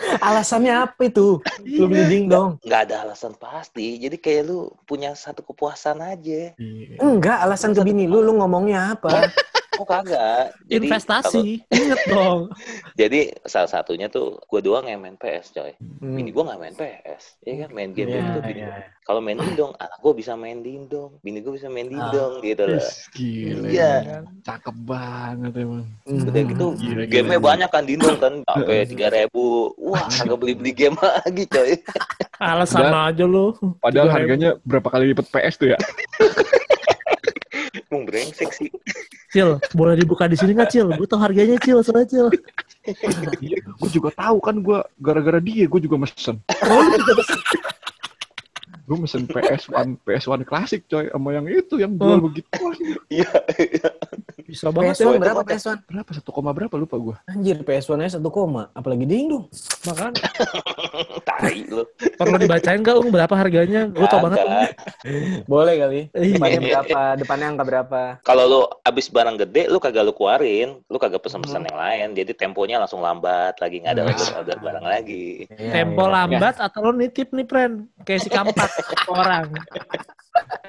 Alasannya 0.00 0.72
apa 0.88 1.12
itu? 1.12 1.38
Lu 1.60 1.84
bleeding 1.84 2.32
dong. 2.32 2.56
nggak 2.64 2.80
ada 2.88 3.04
alasan 3.04 3.36
pasti 3.36 4.00
jadi 4.00 4.16
kayak 4.16 4.42
lu 4.48 4.72
punya 4.88 5.12
satu 5.12 5.44
kepuasan 5.44 6.00
aja 6.00 6.56
Iya. 6.56 6.96
Enggak, 6.98 7.44
alasan 7.44 7.76
ke 7.76 7.84
bini 7.84 8.08
lu, 8.08 8.24
lu 8.24 8.32
ngomongnya 8.40 8.96
apa? 8.96 9.10
oh 9.80 9.86
kagak 9.86 10.52
jadi 10.62 10.76
kalau- 10.76 10.84
Investasi. 10.84 11.64
Ingat 11.66 12.00
dong. 12.06 12.40
jadi 13.00 13.20
salah 13.42 13.70
satunya 13.70 14.06
tuh 14.06 14.36
gue 14.38 14.60
doang 14.60 14.84
yang 14.84 15.00
main 15.00 15.16
PS 15.16 15.50
coy 15.50 15.72
Hmm. 15.98 16.12
bini 16.14 16.28
gue 16.28 16.40
nggak 16.40 16.56
main 16.58 16.74
PS 16.74 17.22
ya 17.40 17.54
kan 17.58 17.70
main 17.70 17.90
game 17.90 18.08
Iya, 18.10 18.20
itu 18.22 18.40
bini 18.42 18.60
iya. 18.62 18.72
kalau 19.02 19.20
main 19.20 19.36
dindong 19.36 19.72
anak 19.74 19.96
gue 19.98 20.12
bisa 20.14 20.32
main 20.34 20.58
dindong 20.58 21.16
bini 21.18 21.38
gue 21.38 21.52
bisa 21.54 21.66
main 21.66 21.86
dindong 21.86 22.40
gitu 22.40 22.64
loh 22.66 22.84
Gila. 23.10 23.66
Iya. 23.66 23.92
Cakep 24.40 24.76
banget 24.82 25.52
emang. 25.56 25.84
Hmm. 26.02 26.22
udah 26.22 26.42
gitu 26.42 26.66
Gila, 26.74 26.92
gila, 26.94 27.04
gamenya 27.06 27.32
gila. 27.34 27.46
banyak 27.46 27.68
kan 27.70 27.84
dindong 27.84 28.16
kan 28.18 28.34
sampai 28.50 28.84
tiga 28.84 29.08
ribu 29.08 29.44
wah 29.78 30.04
kagak 30.06 30.36
beli 30.36 30.52
beli 30.54 30.72
game 30.74 30.96
lagi 31.04 31.44
coy 31.46 31.72
Alasan 32.38 32.88
aja 32.88 33.24
lu. 33.24 33.52
Padahal 33.78 34.08
3.000. 34.08 34.16
harganya 34.16 34.50
berapa 34.62 34.88
kali 34.88 35.12
lipat 35.12 35.28
PS 35.28 35.54
tuh 35.56 35.68
ya? 35.68 35.78
Emang 37.90 38.06
brengsek 38.06 38.54
sih 38.54 38.70
Cil, 39.34 39.58
boleh 39.74 39.98
dibuka 39.98 40.30
di 40.30 40.38
sini 40.38 40.54
nggak 40.54 40.70
Cil? 40.70 40.90
Gue 40.94 41.06
tau 41.10 41.18
harganya 41.18 41.58
Cil, 41.58 41.82
soalnya 41.82 42.06
Cil. 42.06 42.26
Iya, 43.42 43.58
gue 43.62 43.90
juga 43.90 44.10
tahu 44.14 44.38
kan 44.42 44.58
gue 44.62 44.78
gara-gara 44.98 45.38
dia 45.38 45.66
gue 45.66 45.80
juga 45.82 45.98
mesen. 45.98 46.38
Oh, 46.66 46.82
lu 46.82 46.96
juga 46.98 47.14
pesen. 47.22 47.38
Gue 48.90 48.98
mesen 48.98 49.22
PS1 49.24 49.70
PS1 50.02 50.42
klasik 50.42 50.82
coy 50.84 51.06
sama 51.06 51.30
yang 51.30 51.46
itu 51.46 51.78
yang 51.78 51.94
jual 51.94 52.10
Oh. 52.12 52.26
begitu. 52.26 52.50
iya 53.08 53.30
Bisa 54.42 54.66
banget 54.68 54.98
ya. 54.98 55.06
PS1 55.06 55.06
itu 55.06 55.22
berapa 55.22 55.40
banyak. 55.40 55.54
PS1? 55.54 55.78
Berapa 55.86 56.10
satu 56.10 56.30
koma 56.30 56.50
berapa 56.50 56.74
lupa 56.74 56.98
gue. 56.98 57.14
Anjir, 57.24 57.62
PS1 57.62 57.94
nya 57.94 58.10
1 58.10 58.26
koma. 58.28 58.66
Apalagi 58.72 59.06
ding 59.06 59.30
dong. 59.30 59.46
Makan. 59.86 60.10
tai 61.30 61.62
lu 61.64 61.86
Perlu 62.18 62.36
dibacain 62.36 62.80
gak, 62.80 62.96
Ung? 62.96 63.08
Berapa 63.08 63.30
harganya? 63.32 63.86
Gue 63.86 64.04
tau 64.04 64.18
banget. 64.20 64.42
Boleh 65.46 65.74
kali. 65.76 66.00
Iya. 66.10 66.34
Depannya 66.34 66.58
berapa? 66.60 67.00
Depannya 67.14 67.46
angka 67.48 67.64
berapa? 67.64 68.00
kalau 68.22 68.44
lu 68.44 68.60
abis 68.82 69.06
barang 69.06 69.38
gede 69.38 69.66
lu 69.66 69.78
kagak 69.78 70.02
lu 70.02 70.10
keluarin 70.10 70.82
lu 70.84 70.96
kagak 70.96 71.20
pesan-pesan 71.20 71.60
Hmm. 71.60 71.68
yang 71.68 71.78
lain 71.78 72.06
jadi 72.14 72.32
temponya 72.32 72.76
langsung 72.76 72.98
lambat 72.98 73.54
lagi 73.56 73.78
nggak 73.78 73.92
ada 73.92 74.02
Hmm. 74.04 74.38
order 74.40 74.58
barang 74.58 74.82
lagi 74.84 75.46
Iya, 75.48 75.70
Tempo 75.72 76.04
iya. 76.04 76.12
lambat 76.16 76.54
atau 76.56 76.78
lo 76.80 76.92
nitip 76.92 77.30
nih, 77.30 77.44
Pren? 77.44 77.86
Kayak 78.02 78.20
si 78.20 78.28
kampak 78.28 78.70
orang. 79.08 79.46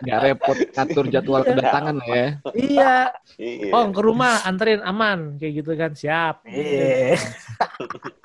Nggak 0.01 0.19
repot 0.23 0.57
ngatur 0.73 1.05
jadwal 1.07 1.41
kedatangan 1.43 1.97
ya. 2.03 2.25
Iya. 2.51 2.95
Iya. 3.37 3.69
Oh, 3.71 3.85
ke 3.87 4.01
rumah 4.01 4.41
anterin 4.43 4.81
aman 4.81 5.37
kayak 5.37 5.53
gitu 5.55 5.71
kan. 5.75 5.91
Siap. 5.93 6.41
Iya. 6.43 7.15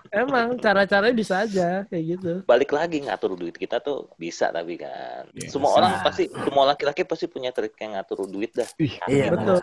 Emang 0.09 0.57
cara-caranya 0.57 1.13
bisa 1.13 1.45
aja 1.45 1.85
kayak 1.85 2.05
gitu. 2.09 2.33
balik 2.43 2.73
lagi 2.73 3.05
ngatur 3.05 3.37
duit 3.37 3.53
kita 3.53 3.79
tuh 3.79 4.09
bisa 4.17 4.49
tapi 4.49 4.81
kan 4.81 5.29
Iya, 5.35 5.51
semua 5.51 5.69
bisa. 5.69 5.77
orang 5.77 5.93
pasti 6.01 6.25
semua 6.31 6.65
laki-laki 6.65 7.03
pasti 7.05 7.27
punya 7.27 7.53
trik 7.53 7.77
yang 7.77 7.93
ngatur 7.93 8.25
duit 8.25 8.49
dah 8.51 8.65
Ih, 8.79 8.97
Iya, 9.05 9.29
Betul. 9.29 9.61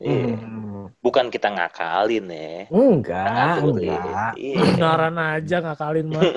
Iya. 0.00 0.34
Hmm. 0.34 0.90
bukan 0.98 1.28
kita 1.28 1.46
ngakalin 1.46 2.26
ya 2.26 2.66
Enggak, 2.66 3.28
Ngatur, 3.54 3.74
enggak. 3.78 4.32
iya. 4.34 4.56
Benaran 4.58 5.14
aja 5.16 5.56
ngakalin 5.62 6.06
mah. 6.10 6.22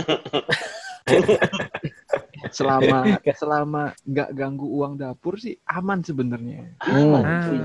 Selama 2.50 3.20
selama 3.36 3.92
nggak 4.02 4.30
ganggu 4.32 4.68
uang 4.68 4.96
dapur 4.96 5.36
sih 5.36 5.58
aman 5.66 6.00
sebenarnya. 6.00 6.64
aman 6.80 7.22
Ah. 7.22 7.44
cuy 7.44 7.60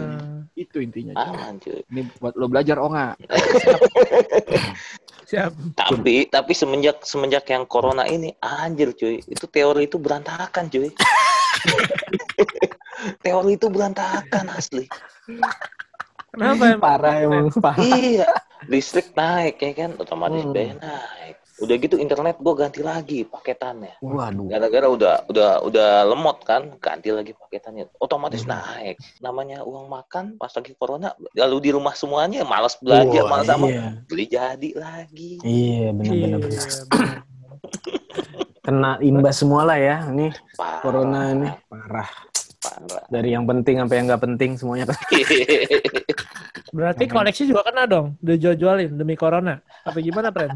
Itu 0.55 0.79
intinya. 0.79 1.13
aman 1.17 1.59
cuy 1.59 1.81
Ini 1.85 2.01
buat 2.17 2.33
lo 2.35 2.47
belajar 2.47 2.77
oh 2.77 2.89
nggak? 2.89 3.15
Siap. 5.25 5.51
tapi 5.75 6.27
tapi 6.27 6.53
semenjak 6.53 7.03
semenjak 7.03 7.47
yang 7.47 7.65
corona 7.65 8.05
ini 8.05 8.33
anjir 8.39 8.93
cuy 8.93 9.19
itu 9.19 9.45
teori 9.47 9.85
itu 9.85 9.97
berantakan 9.97 10.69
cuy 10.69 10.89
teori 13.25 13.53
itu 13.53 13.67
berantakan 13.67 14.47
asli 14.51 14.87
Kenapa 16.29 16.63
emang? 16.67 16.81
Parah 16.81 17.15
emang, 17.19 17.45
parah. 17.55 17.77
iya 17.93 18.29
listrik 18.65 19.13
naik 19.13 19.57
ya 19.57 19.71
kan 19.75 19.91
otomatis 19.97 20.43
Hmm. 20.43 20.51
biaya 20.51 20.73
naik 20.77 21.37
udah 21.63 21.77
gitu 21.79 21.95
internet 21.95 22.43
gua 22.43 22.55
ganti 22.59 22.83
lagi 22.83 23.23
paketannya 23.23 23.95
Waduh. 24.03 24.51
gara-gara 24.51 24.87
udah 24.91 25.15
udah 25.31 25.51
udah 25.63 25.89
lemot 26.11 26.43
kan 26.43 26.75
ganti 26.77 27.15
lagi 27.15 27.33
paketannya 27.33 27.87
otomatis 27.97 28.43
Hmm. 28.43 28.59
naik 28.59 28.99
namanya 29.23 29.63
uang 29.63 29.87
makan 29.87 30.35
pas 30.37 30.51
lagi 30.51 30.75
corona 30.75 31.15
lalu 31.33 31.57
di 31.63 31.71
rumah 31.71 31.95
semuanya 31.95 32.43
malas 32.43 32.75
belanja 32.77 33.23
Wah, 33.23 33.31
malas 33.31 33.47
sama 33.47 33.67
iya. 33.71 33.95
beli 34.05 34.27
jadi 34.27 34.71
lagi 34.75 35.39
Iya, 35.41 35.95
benar-benar. 35.95 36.19
Iya, 36.19 36.37
benar. 36.37 36.75
benar. 36.91 37.19
Kena 38.63 38.91
imbas 38.99 39.37
semua 39.37 39.63
lah 39.63 39.75
ya, 39.75 40.07
nih 40.07 40.31
parah 40.55 40.81
corona 40.83 41.21
ini 41.31 41.49
parah. 41.67 42.11
parah 42.63 43.03
Dari 43.07 43.35
yang 43.35 43.43
penting 43.43 43.75
sampai 43.77 43.97
yang 43.99 44.07
nggak 44.07 44.23
penting 44.23 44.51
semuanya. 44.55 44.87
Berarti 46.77 47.05
koleksi 47.05 47.43
juga 47.45 47.67
kena 47.67 47.85
dong, 47.85 48.15
dijual-jualin 48.23 48.95
demi 48.95 49.13
corona. 49.13 49.59
Apa 49.83 49.99
gimana, 49.99 50.31
Pren? 50.31 50.55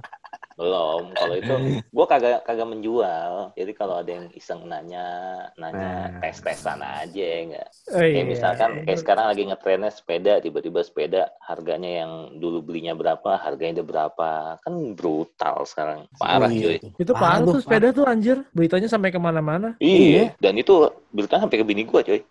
Belum 0.57 1.13
kalau 1.13 1.35
itu 1.37 1.55
gua 1.97 2.07
kagak 2.09 2.41
kagak 2.43 2.65
menjual 2.65 3.53
jadi 3.53 3.73
kalau 3.73 4.01
ada 4.01 4.11
yang 4.11 4.27
iseng 4.33 4.65
nanya 4.65 5.07
nanya 5.55 6.09
Nah. 6.09 6.19
tes 6.19 6.41
tesan 6.41 6.81
aja 6.81 7.13
ya 7.13 7.39
enggak 7.45 7.69
Oh, 7.87 8.03
kayak 8.03 8.19
iya. 8.19 8.25
misalkan 8.25 8.71
kayak 8.83 8.99
sekarang 8.99 9.27
lagi 9.29 9.43
ngetrennya 9.47 9.91
sepeda 9.93 10.33
tiba-tiba 10.41 10.81
sepeda 10.83 11.23
harganya 11.39 12.03
yang 12.03 12.13
dulu 12.37 12.59
belinya 12.61 12.93
berapa 12.93 13.39
harganya 13.39 13.79
udah 13.79 13.87
berapa 13.87 14.31
kan 14.59 14.75
brutal 14.97 15.63
sekarang 15.63 16.09
parah 16.17 16.49
Oh, 16.49 16.51
cuy 16.51 16.81
iya. 16.81 16.91
Itu 16.97 17.13
Parah 17.13 17.39
parah 17.39 17.47
tuh, 17.47 17.61
sepeda 17.61 17.89
tuh 17.93 18.05
anjir. 18.09 18.41
Beritanya 18.51 18.89
sampai 18.89 19.13
ke 19.13 19.21
mana-mana. 19.21 19.77
Iya, 19.77 20.33
dan 20.41 20.57
itu 20.57 20.89
beritanya 21.13 21.45
sampai 21.45 21.61
ke 21.61 21.67
bini 21.69 21.85
gua, 21.85 22.01
coy. 22.01 22.19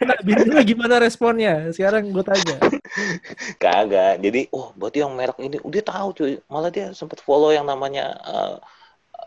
Nah, 0.00 0.18
bini 0.20 0.42
lu 0.46 0.60
gimana 0.62 0.96
responnya? 0.98 1.68
Sekarang 1.70 2.08
gue 2.08 2.24
tanya. 2.24 2.56
Kagak. 3.62 4.20
Jadi, 4.20 4.48
oh, 4.50 4.70
berarti 4.74 4.98
yang 5.02 5.12
merek 5.12 5.38
ini 5.38 5.58
udah 5.58 5.82
tahu, 5.82 6.08
cuy. 6.14 6.32
Malah 6.46 6.70
dia 6.70 6.86
sempat 6.92 7.18
follow 7.18 7.50
yang 7.50 7.66
namanya 7.66 8.14
eh, 8.22 8.56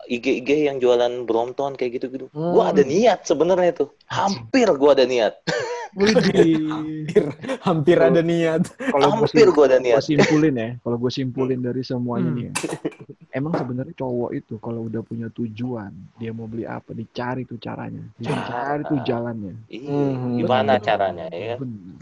IG-IG 0.08 0.68
yang 0.70 0.80
jualan 0.80 1.24
Brompton 1.24 1.76
kayak 1.76 2.00
gitu-gitu. 2.00 2.32
Hmm. 2.32 2.52
Gua 2.56 2.72
ada 2.72 2.80
niat 2.80 3.28
sebenarnya 3.28 3.72
tuh. 3.76 3.88
Hampir 4.08 4.68
gua 4.76 4.96
ada 4.96 5.04
niat. 5.04 5.36
Hampir, 5.88 7.24
hampir 7.64 7.96
ada 7.96 8.20
niat. 8.20 8.60
Kalau 8.76 9.08
gue 9.08 9.24
Hampir 9.24 9.48
gua 9.50 9.64
ada 9.72 9.80
gue 9.80 9.88
niat. 9.88 10.04
simpulin 10.04 10.54
ya, 10.54 10.68
kalau 10.84 10.96
gue 11.00 11.08
simpulin 11.08 11.60
dari 11.64 11.80
semuanya 11.80 12.28
Hmm. 12.28 12.36
nih, 12.36 12.44
ya. 12.44 12.52
emang 13.32 13.52
sebenarnya 13.56 13.94
cowok 13.96 14.30
itu 14.32 14.54
kalau 14.60 14.88
udah 14.88 15.02
punya 15.04 15.28
tujuan, 15.32 15.92
dia 16.16 16.30
mau 16.32 16.48
beli 16.48 16.64
apa, 16.64 16.96
dicari 16.96 17.44
tuh 17.44 17.60
caranya, 17.60 18.00
dicari 18.16 18.82
tuh 18.88 18.98
jalannya. 19.04 19.54
Iya, 19.68 19.88
Hmm, 19.88 20.36
gimana 20.40 20.72
betul. 20.76 20.86
caranya 20.88 21.26
ya? 21.32 21.56
kan? 21.56 21.58
Bener. 21.64 21.96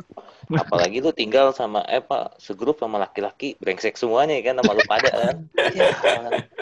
Apalagi 0.62 1.02
lu 1.02 1.10
tinggal 1.10 1.50
sama 1.50 1.82
eh 1.90 1.98
Pak, 1.98 2.38
segrup 2.38 2.78
sama 2.78 3.02
laki-laki 3.02 3.58
brengsek 3.58 3.98
semuanya 3.98 4.38
ya 4.38 4.52
kan 4.52 4.62
sama 4.62 4.72
lu 4.78 4.84
pada 4.86 5.10
kan. 5.10 5.36
Ya, 5.74 5.90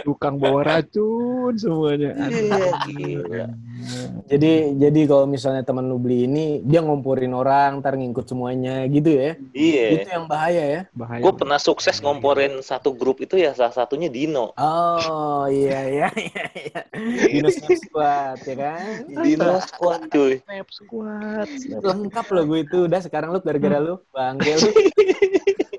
Tukang 0.05 0.37
bawa 0.37 0.61
racun 0.61 1.57
semuanya. 1.57 2.13
iya. 2.93 3.49
Jadi 4.29 4.77
jadi 4.81 5.01
kalau 5.05 5.29
misalnya 5.29 5.61
teman 5.65 5.89
lu 5.89 6.01
beli 6.01 6.25
ini, 6.25 6.61
dia 6.65 6.81
ngomporin 6.81 7.33
orang, 7.37 7.81
ntar 7.81 7.97
ngikut 7.97 8.25
semuanya 8.29 8.85
gitu 8.89 9.13
ya. 9.13 9.31
Iya. 9.53 9.87
Itu 10.01 10.09
yang 10.09 10.27
bahaya 10.29 10.65
ya. 10.65 10.81
Bahaya. 10.93 11.21
Gue 11.25 11.33
pernah 11.37 11.61
sukses 11.61 12.01
ngomporin 12.01 12.61
satu 12.65 12.93
grup 12.97 13.21
itu 13.21 13.37
ya 13.37 13.53
salah 13.53 13.73
satunya 13.73 14.09
Dino. 14.09 14.53
Oh 14.57 15.45
iya 15.49 15.81
iya 15.89 16.09
iya. 16.17 16.45
iya. 16.53 16.81
Dino 17.29 17.49
Snap 17.53 17.77
Squad 17.81 18.39
ya 18.45 18.55
kan. 18.57 18.89
Dino 19.09 19.53
Squad 19.61 20.01
cuy. 20.13 20.35
Snap 20.45 20.69
squad. 20.73 21.49
Lengkap 21.81 22.27
loh 22.33 22.45
gue 22.49 22.61
itu. 22.65 22.79
Udah 22.89 23.01
sekarang 23.05 23.33
lu 23.33 23.41
gara-gara 23.41 23.81
lu 23.81 24.01
bangke 24.13 24.53
lu. 24.57 24.69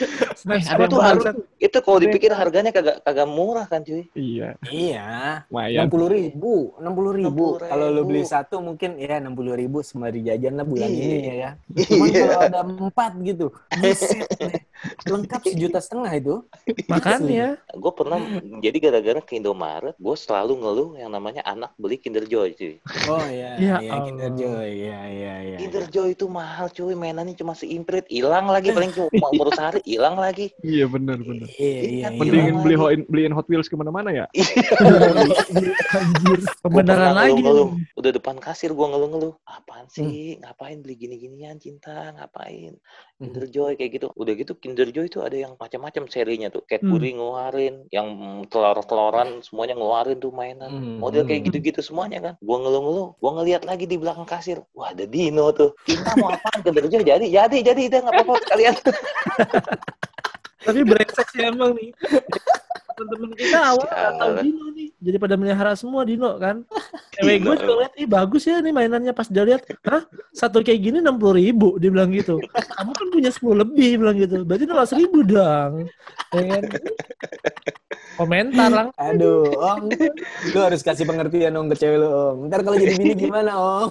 Tuh 0.00 1.00
harus 1.02 1.24
bangsat. 1.24 1.34
itu 1.60 1.78
kalau 1.80 1.98
dipikir 2.00 2.32
harganya 2.32 2.72
kagak 2.72 3.04
kagak 3.04 3.28
murah 3.28 3.64
kan 3.64 3.84
cuy. 3.84 4.08
Iya, 4.12 4.56
Iya. 4.66 5.44
Enam 5.84 5.92
puluh 5.92 6.08
ribu, 6.08 6.72
enam 6.80 6.92
puluh 6.92 7.12
ribu. 7.12 7.46
60.000. 7.60 7.68
Kalau 7.68 7.86
lu 7.90 8.02
beli 8.04 8.22
satu 8.24 8.56
mungkin 8.58 8.96
ya 8.96 9.20
enam 9.20 9.32
puluh 9.32 9.52
ribu 9.52 9.80
sembari 9.80 10.20
jajan 10.20 10.56
lah 10.56 10.64
bulan 10.64 10.88
Iya. 10.88 10.96
ini 10.96 11.16
ya. 11.20 11.34
ya. 11.34 11.50
Cuman 11.84 12.06
Iya. 12.08 12.20
kalau 12.24 12.40
ada 12.40 12.58
empat 12.64 13.12
gitu, 13.20 13.46
buset 13.76 14.26
deh. 14.36 14.52
Lengkap 15.02 15.40
sejuta 15.42 15.78
setengah 15.78 16.12
itu. 16.12 16.34
Makanya. 16.86 17.56
Gue 17.72 17.92
pernah 17.92 18.18
jadi 18.58 18.76
gara-gara 18.78 19.20
ke 19.20 19.34
Indomaret, 19.34 19.94
gue 19.94 20.14
selalu 20.14 20.52
ngeluh 20.56 20.90
yang 20.94 21.08
namanya 21.08 21.40
anak 21.42 21.72
beli 21.74 21.96
Kinder 21.96 22.22
Joy 22.22 22.52
cuy. 22.52 22.74
Oh 23.06 23.22
iya, 23.22 23.56
Ya 23.60 23.74
iya 23.78 23.96
Kinder. 24.02 24.30
Joy, 24.32 24.68
iya 24.68 25.00
iya 25.06 25.34
iya. 25.42 25.56
Kinder 25.56 25.84
Joy 25.86 26.12
itu 26.12 26.26
mahal 26.26 26.68
cuy, 26.68 26.92
mainannya 26.92 27.32
cuma 27.32 27.52
seimprit, 27.52 28.04
hilang 28.06 28.46
lagi 28.46 28.70
paling 28.70 28.90
cuma 28.90 29.08
umur 29.32 29.48
sehari, 29.50 29.80
hilang 29.84 30.14
lagi. 30.14 30.52
Iya 30.60 30.84
bener 30.86 31.18
bener. 31.18 31.48
Iya 31.50 31.70
iya. 31.80 31.82
Iya, 31.90 32.08
Mendingin 32.12 32.56
beli 32.60 32.74
ho- 32.74 33.06
beliin 33.06 33.32
Hot 33.32 33.46
Wheels 33.46 33.66
ke 33.66 33.74
mana-mana 33.74 34.10
ya. 34.10 34.26
Anjir. 35.90 36.38
Kebenaran 36.60 37.12
lagi. 37.12 37.32
ngeluh-ngeluh. 37.34 37.68
Udah 37.94 38.10
depan 38.10 38.36
kasir 38.36 38.70
gue 38.70 38.86
ngeluh-ngeluh. 38.86 39.34
Apaan 39.44 39.86
Hmm. 39.86 39.92
sih? 39.92 40.38
Ngapain 40.38 40.78
beli 40.78 40.94
gini-ginian 40.96 41.56
cinta? 41.56 42.12
Ngapain? 42.12 42.76
Hmm. 42.76 43.22
Kinder 43.22 43.46
Joy 43.46 43.74
kayak 43.74 43.90
gitu. 43.92 44.06
Udah 44.14 44.32
gitu 44.34 44.52
Kinder 44.54 44.88
Joy 44.90 45.06
itu 45.10 45.18
ada 45.22 45.36
yang 45.36 45.52
macam-macam 45.56 46.06
serinya 46.10 46.48
tuh. 46.50 46.62
Cadbury 46.66 47.16
ngeluarin, 47.16 47.86
yang 47.90 48.08
telur-teloran 48.50 49.42
semuanya 49.42 49.74
ngeluarin 49.78 50.18
tuh 50.18 50.30
mainan. 50.34 50.70
Hmm. 50.70 50.96
Model 51.02 51.26
kayak 51.26 51.50
gitu-gitu 51.50 51.80
semuanya 51.82 52.18
kan. 52.20 52.34
Gua 52.42 52.62
ngeluh-ngeluh. 52.62 53.18
Gua 53.18 53.30
ngeliat 53.40 53.62
lagi 53.66 53.86
di 53.86 53.96
belakang 53.96 54.26
kasir. 54.26 54.62
Wah 54.74 54.94
ada 54.94 55.06
Dino 55.06 55.50
tuh. 55.50 55.74
Cinta 55.86 56.14
mau 56.18 56.30
apaan? 56.30 56.60
Kinder 56.62 56.86
Joy 56.86 57.02
jadi, 57.02 57.26
jadi, 57.26 57.58
jadi. 57.62 57.82
Udah 57.90 58.00
nggak 58.06 58.14
apa-apa 58.14 58.34
sekalian. 58.46 58.74
Tapi 60.66 60.80
brengsek 60.84 61.26
sih 61.32 61.40
emang 61.40 61.72
nih. 61.72 61.90
Temen-temen 63.00 63.32
kita 63.32 63.58
awal 63.64 63.88
nggak 63.88 64.12
tahu. 64.20 64.32
Dino 64.44 64.64
nih. 64.76 64.88
Jadi 65.00 65.16
pada 65.16 65.34
melihara 65.40 65.72
semua 65.72 66.04
Dino 66.04 66.36
kan. 66.36 66.60
Cewek 67.16 67.36
Dino, 67.40 67.44
gue 67.48 67.54
juga 67.64 67.74
liat, 67.80 67.92
ih 67.96 68.08
bagus 68.08 68.42
ya 68.44 68.60
nih 68.60 68.72
mainannya 68.76 69.12
pas 69.16 69.24
dia 69.32 69.44
lihat, 69.48 69.64
hah 69.88 70.04
satu 70.36 70.60
kayak 70.60 70.80
gini 70.84 71.00
enam 71.00 71.16
puluh 71.16 71.40
ribu, 71.40 71.80
dia 71.80 71.88
bilang 71.88 72.12
gitu. 72.12 72.36
Kamu 72.76 72.92
kan 72.92 73.06
punya 73.08 73.30
sepuluh 73.32 73.64
lebih, 73.64 73.96
bilang 73.96 74.16
gitu. 74.20 74.44
Berarti 74.44 74.64
nolak 74.68 74.88
seribu 74.92 75.24
dong. 75.24 75.88
Ya 76.36 76.42
kan? 76.44 76.62
Komentar 78.20 78.68
lang. 78.68 78.88
Aduh, 79.00 79.48
Om. 79.48 79.88
Lu 80.52 80.58
harus 80.60 80.84
kasih 80.84 81.08
pengertian 81.08 81.56
dong 81.56 81.72
ke 81.72 81.80
cewek 81.80 81.96
lu, 81.96 82.08
Om. 82.08 82.36
Ntar 82.52 82.60
kalau 82.60 82.76
jadi 82.76 83.00
bini 83.00 83.16
gimana, 83.16 83.56
Om? 83.56 83.88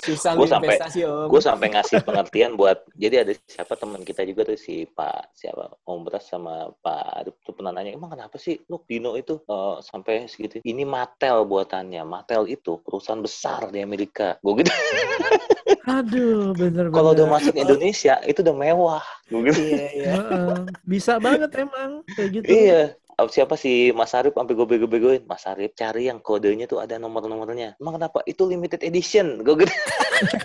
Susah 0.00 0.32
lu 0.32 0.44
Gua 0.44 0.56
sampai- 0.56 0.68
investasi, 0.72 0.98
Om. 1.04 1.28
Gue 1.28 1.42
sampai 1.44 1.66
ngasih 1.68 2.00
pengertian 2.00 2.56
buat. 2.56 2.78
Jadi 2.96 3.14
ada 3.20 3.32
siapa 3.44 3.76
teman 3.76 4.00
kita 4.00 4.24
juga 4.24 4.48
tuh 4.48 4.56
si 4.56 4.88
Pak 4.88 5.36
siapa 5.36 5.68
Om 5.84 6.00
Bras 6.02 6.24
sama 6.24 6.72
Pak 6.80 7.04
Arif 7.20 7.36
tuh 7.44 7.52
pernah 7.52 7.76
nanya 7.76 7.92
emang 7.92 8.08
kenapa 8.08 8.40
sih 8.40 8.56
lu 8.66 8.80
Dino 8.82 9.12
itu 9.14 9.36
eh, 9.42 9.76
sampai 9.84 10.24
segitu? 10.24 10.64
Ini 10.64 10.88
Mattel 10.88 11.44
buatannya. 11.44 12.02
Mattel 12.02 12.48
itu 12.48 12.80
perusahaan 12.80 13.20
besar 13.20 13.68
di 13.68 13.84
Amerika. 13.84 14.40
Gue 14.40 14.64
gitu. 14.64 14.72
Aduh, 15.86 16.54
bener-bener. 16.54 16.94
Kalau 16.94 17.10
udah 17.14 17.26
masuk 17.26 17.54
Indonesia 17.58 18.22
itu 18.22 18.38
udah 18.42 18.54
mewah. 18.54 19.04
Gue 19.26 19.50
gitu. 19.50 19.60
Iya, 19.62 19.86
iya. 19.90 20.12
Heeh. 20.14 20.54
Bisa 20.86 21.18
banget 21.18 21.50
emang 21.58 22.06
kayak 22.14 22.30
gitu. 22.38 22.46
Iya. 22.46 22.82
Siapa 23.16 23.56
sih 23.56 23.96
Mas 23.96 24.12
Arif 24.12 24.36
sampai 24.36 24.52
gue 24.52 24.66
bego-begoin? 24.68 25.24
Mas 25.24 25.48
Arif 25.48 25.72
cari 25.72 26.12
yang 26.12 26.20
kodenya 26.20 26.68
tuh 26.68 26.84
ada 26.84 27.00
nomor-nomornya. 27.00 27.80
Emang 27.80 27.96
kenapa? 27.96 28.20
Itu 28.28 28.44
limited 28.44 28.84
edition. 28.84 29.40
Gue 29.40 29.64
gitu. 29.64 29.72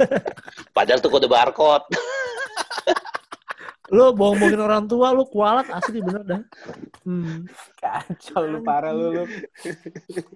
Padahal 0.76 1.04
tuh 1.04 1.12
kode 1.12 1.28
barcode. 1.28 1.84
Lu 3.92 4.16
bohong-bohongin 4.16 4.62
orang 4.64 4.88
tua, 4.88 5.12
lu 5.12 5.28
kualat 5.28 5.68
asli 5.68 6.00
bener 6.00 6.24
dah. 6.24 6.42
Hmm. 7.04 7.44
Kacau 7.76 8.48
lu 8.48 8.64
parah 8.64 8.96
lu, 8.96 9.12
lu. 9.12 9.24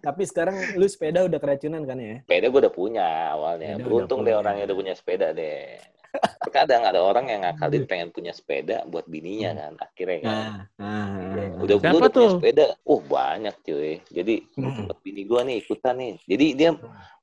Tapi 0.03 0.23
sekarang 0.27 0.75
lu 0.75 0.85
sepeda 0.91 1.23
udah 1.23 1.39
keracunan 1.39 1.87
kan 1.87 1.95
ya? 1.95 2.19
Sepeda 2.19 2.51
gue 2.51 2.59
udah 2.67 2.73
punya 2.75 3.05
awalnya. 3.31 3.79
Sepeda 3.79 3.85
Beruntung 3.87 4.19
deh 4.27 4.35
punya. 4.35 4.41
orangnya 4.43 4.63
udah 4.67 4.77
punya 4.77 4.93
sepeda 4.93 5.27
deh. 5.31 5.79
Terkadang 6.17 6.83
ada 6.83 6.99
orang 6.99 7.25
yang 7.27 7.41
ngakalin 7.43 7.83
pengen 7.85 8.09
punya 8.09 8.31
sepeda 8.31 8.83
buat 8.85 9.05
bininya 9.05 9.51
kan. 9.53 9.73
Akhirnya 9.79 10.19
kan. 10.21 10.31
Nah, 10.31 10.55
nah, 10.77 11.05
Iya, 11.15 11.43
nah. 11.51 11.63
udah 11.63 11.75
Siapa 11.79 11.95
udah 11.95 12.09
punya 12.09 12.15
tuh? 12.15 12.31
sepeda 12.39 12.65
oh 12.83 13.01
banyak 13.01 13.55
cuy 13.61 13.93
jadi 14.07 14.35
Hmm. 14.55 14.87
buat 14.87 14.99
bini 15.01 15.21
gua 15.23 15.41
nih 15.43 15.55
ikutan 15.59 15.95
nih 15.97 16.13
jadi 16.23 16.45
dia 16.55 16.69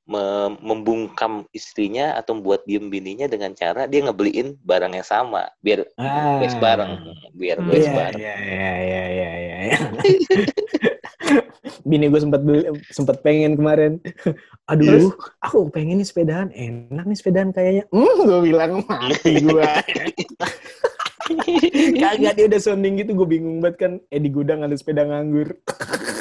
me- 0.03 0.57
membungkam 0.59 1.47
istrinya 1.49 2.13
atau 2.13 2.35
membuat 2.35 2.67
diem 2.67 2.91
bininya 2.91 3.25
dengan 3.25 3.55
cara 3.55 3.87
dia 3.87 4.03
ngebeliin 4.03 4.59
barang 4.59 4.93
yang 4.93 5.07
sama 5.07 5.47
biar 5.61 5.87
Ah. 5.95 6.43
bareng 6.59 6.91
biar 7.33 7.57
Hmm. 7.57 7.71
Iya, 7.71 7.91
bareng 7.91 8.19
iya, 8.19 8.35
iya, 8.37 8.71
iya, 8.77 9.03
iya, 9.07 9.31
iya, 9.33 9.57
iya. 9.63 9.77
Bini 11.83 12.07
gue 12.07 12.21
sempat 12.23 12.41
beli, 12.43 12.63
sempat 12.91 13.19
pengen 13.19 13.59
kemarin. 13.59 13.99
Aduh, 14.71 15.11
aku 15.43 15.67
pengen 15.67 15.99
nih 15.99 16.07
sepedaan. 16.07 16.47
Enak 16.55 17.03
nih 17.03 17.17
sepedaan 17.19 17.51
kayaknya. 17.51 17.83
Hmm, 17.91 18.23
gue 18.23 18.39
bilang 18.39 18.87
mati 18.87 19.43
gue. 19.43 19.63
Kagak 22.03 22.33
dia 22.39 22.45
udah 22.47 22.61
sounding 22.63 22.99
gitu, 23.03 23.11
gue 23.15 23.27
bingung 23.27 23.59
banget 23.59 23.75
kan. 23.79 23.91
Eh 24.07 24.19
di 24.23 24.31
gudang 24.31 24.63
ada 24.63 24.75
sepeda 24.75 25.03
nganggur. 25.03 25.51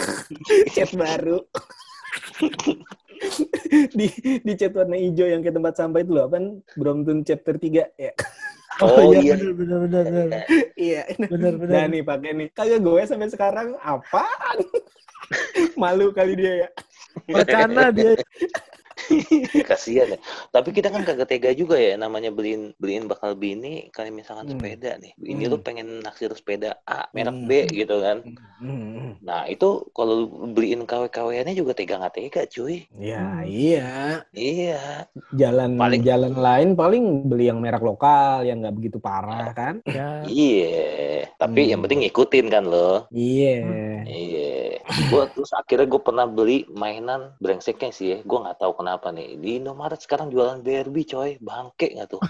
Cat 0.75 0.91
baru. 0.99 1.39
di 3.95 4.11
di 4.43 4.53
cat 4.59 4.75
warna 4.75 4.99
hijau 4.99 5.31
yang 5.31 5.47
ke 5.47 5.55
tempat 5.55 5.79
sampah 5.79 6.03
itu 6.03 6.11
loh, 6.11 6.27
apa? 6.27 6.43
Brompton 6.75 7.23
chapter 7.23 7.55
3 7.55 7.87
ya. 7.95 8.13
oh 8.83 9.15
iya 9.15 9.39
bener 9.39 9.55
bener 9.55 9.79
bener 9.87 10.05
bener. 10.11 10.43
Iya, 10.75 11.03
Bener 11.31 11.55
bener. 11.55 11.71
Nah 11.71 11.85
nih 11.87 12.03
pakai 12.03 12.31
nih. 12.35 12.49
Kagak 12.51 12.81
gue 12.83 13.03
sampai 13.07 13.31
sekarang 13.31 13.79
apaan? 13.79 14.59
Malu 15.81 16.13
kali 16.15 16.35
dia 16.37 16.67
ya. 16.67 16.69
Wacana 17.29 17.93
dia. 17.93 18.17
kasihan 19.71 20.15
ya 20.15 20.19
tapi 20.49 20.71
kita 20.71 20.89
kan 20.89 21.03
kagak 21.03 21.27
tega 21.27 21.51
juga 21.53 21.77
ya 21.77 21.95
namanya 21.95 22.29
beliin 22.29 22.75
beliin 22.77 23.07
bakal 23.07 23.33
bini 23.33 23.89
kali 23.91 24.11
misalkan 24.11 24.45
Hmm. 24.45 24.59
sepeda 24.59 24.99
nih 24.99 25.13
ini 25.19 25.45
Hmm. 25.45 25.53
lu 25.53 25.59
pengen 25.59 25.89
naksir 26.01 26.33
sepeda 26.33 26.77
A 26.85 27.09
merek 27.11 27.33
Hmm. 27.33 27.47
B 27.47 27.53
gitu 27.69 27.97
kan 27.99 28.19
Hmm. 28.59 29.17
nah 29.21 29.47
itu 29.47 29.87
kalau 29.91 30.13
lu 30.15 30.27
beliin 30.51 30.85
KW-KW-nya 30.85 31.53
juga 31.53 31.73
tega 31.73 31.97
nggak 31.97 32.15
tega 32.15 32.43
cuy 32.45 32.85
Ya 32.95 33.23
Hmm. 33.23 33.45
iya. 33.45 33.89
iya 34.33 34.83
Jalan 35.33 35.75
Paling- 35.75 36.03
jalan 36.03 36.35
lain 36.35 36.69
paling 36.73 37.05
beli 37.25 37.49
yang 37.49 37.59
merek 37.59 37.81
lokal 37.81 38.43
yang 38.43 38.61
nggak 38.61 38.75
begitu 38.75 38.99
parah 38.99 39.49
kan? 39.53 39.81
Ya. 39.85 40.23
Iya, 40.25 40.85
tapi 41.37 41.65
Hmm. 41.65 41.71
yang 41.71 41.81
penting 41.81 42.01
ngikutin 42.03 42.47
kan 42.49 42.65
lo. 42.65 43.07
Iya. 43.09 43.65
Iya. 44.05 44.53
Gua 45.09 45.25
terus 45.27 45.49
akhirnya 45.53 45.87
gue 45.87 46.01
pernah 46.01 46.27
beli 46.27 46.69
mainan 46.69 47.33
brengseknya 47.39 47.91
sih 47.91 48.07
ya. 48.09 48.19
Gue 48.21 48.39
nggak 48.39 48.59
tahu 48.59 48.73
kenapa 48.75 48.92
nih. 49.01 49.39
Di 49.39 49.51
Indomaret 49.63 50.01
sekarang 50.03 50.29
jualan 50.29 50.61
BRB 50.61 50.97
coy. 51.09 51.31
Bangke 51.41 51.95
nggak 51.97 52.09
tuh? 52.13 52.21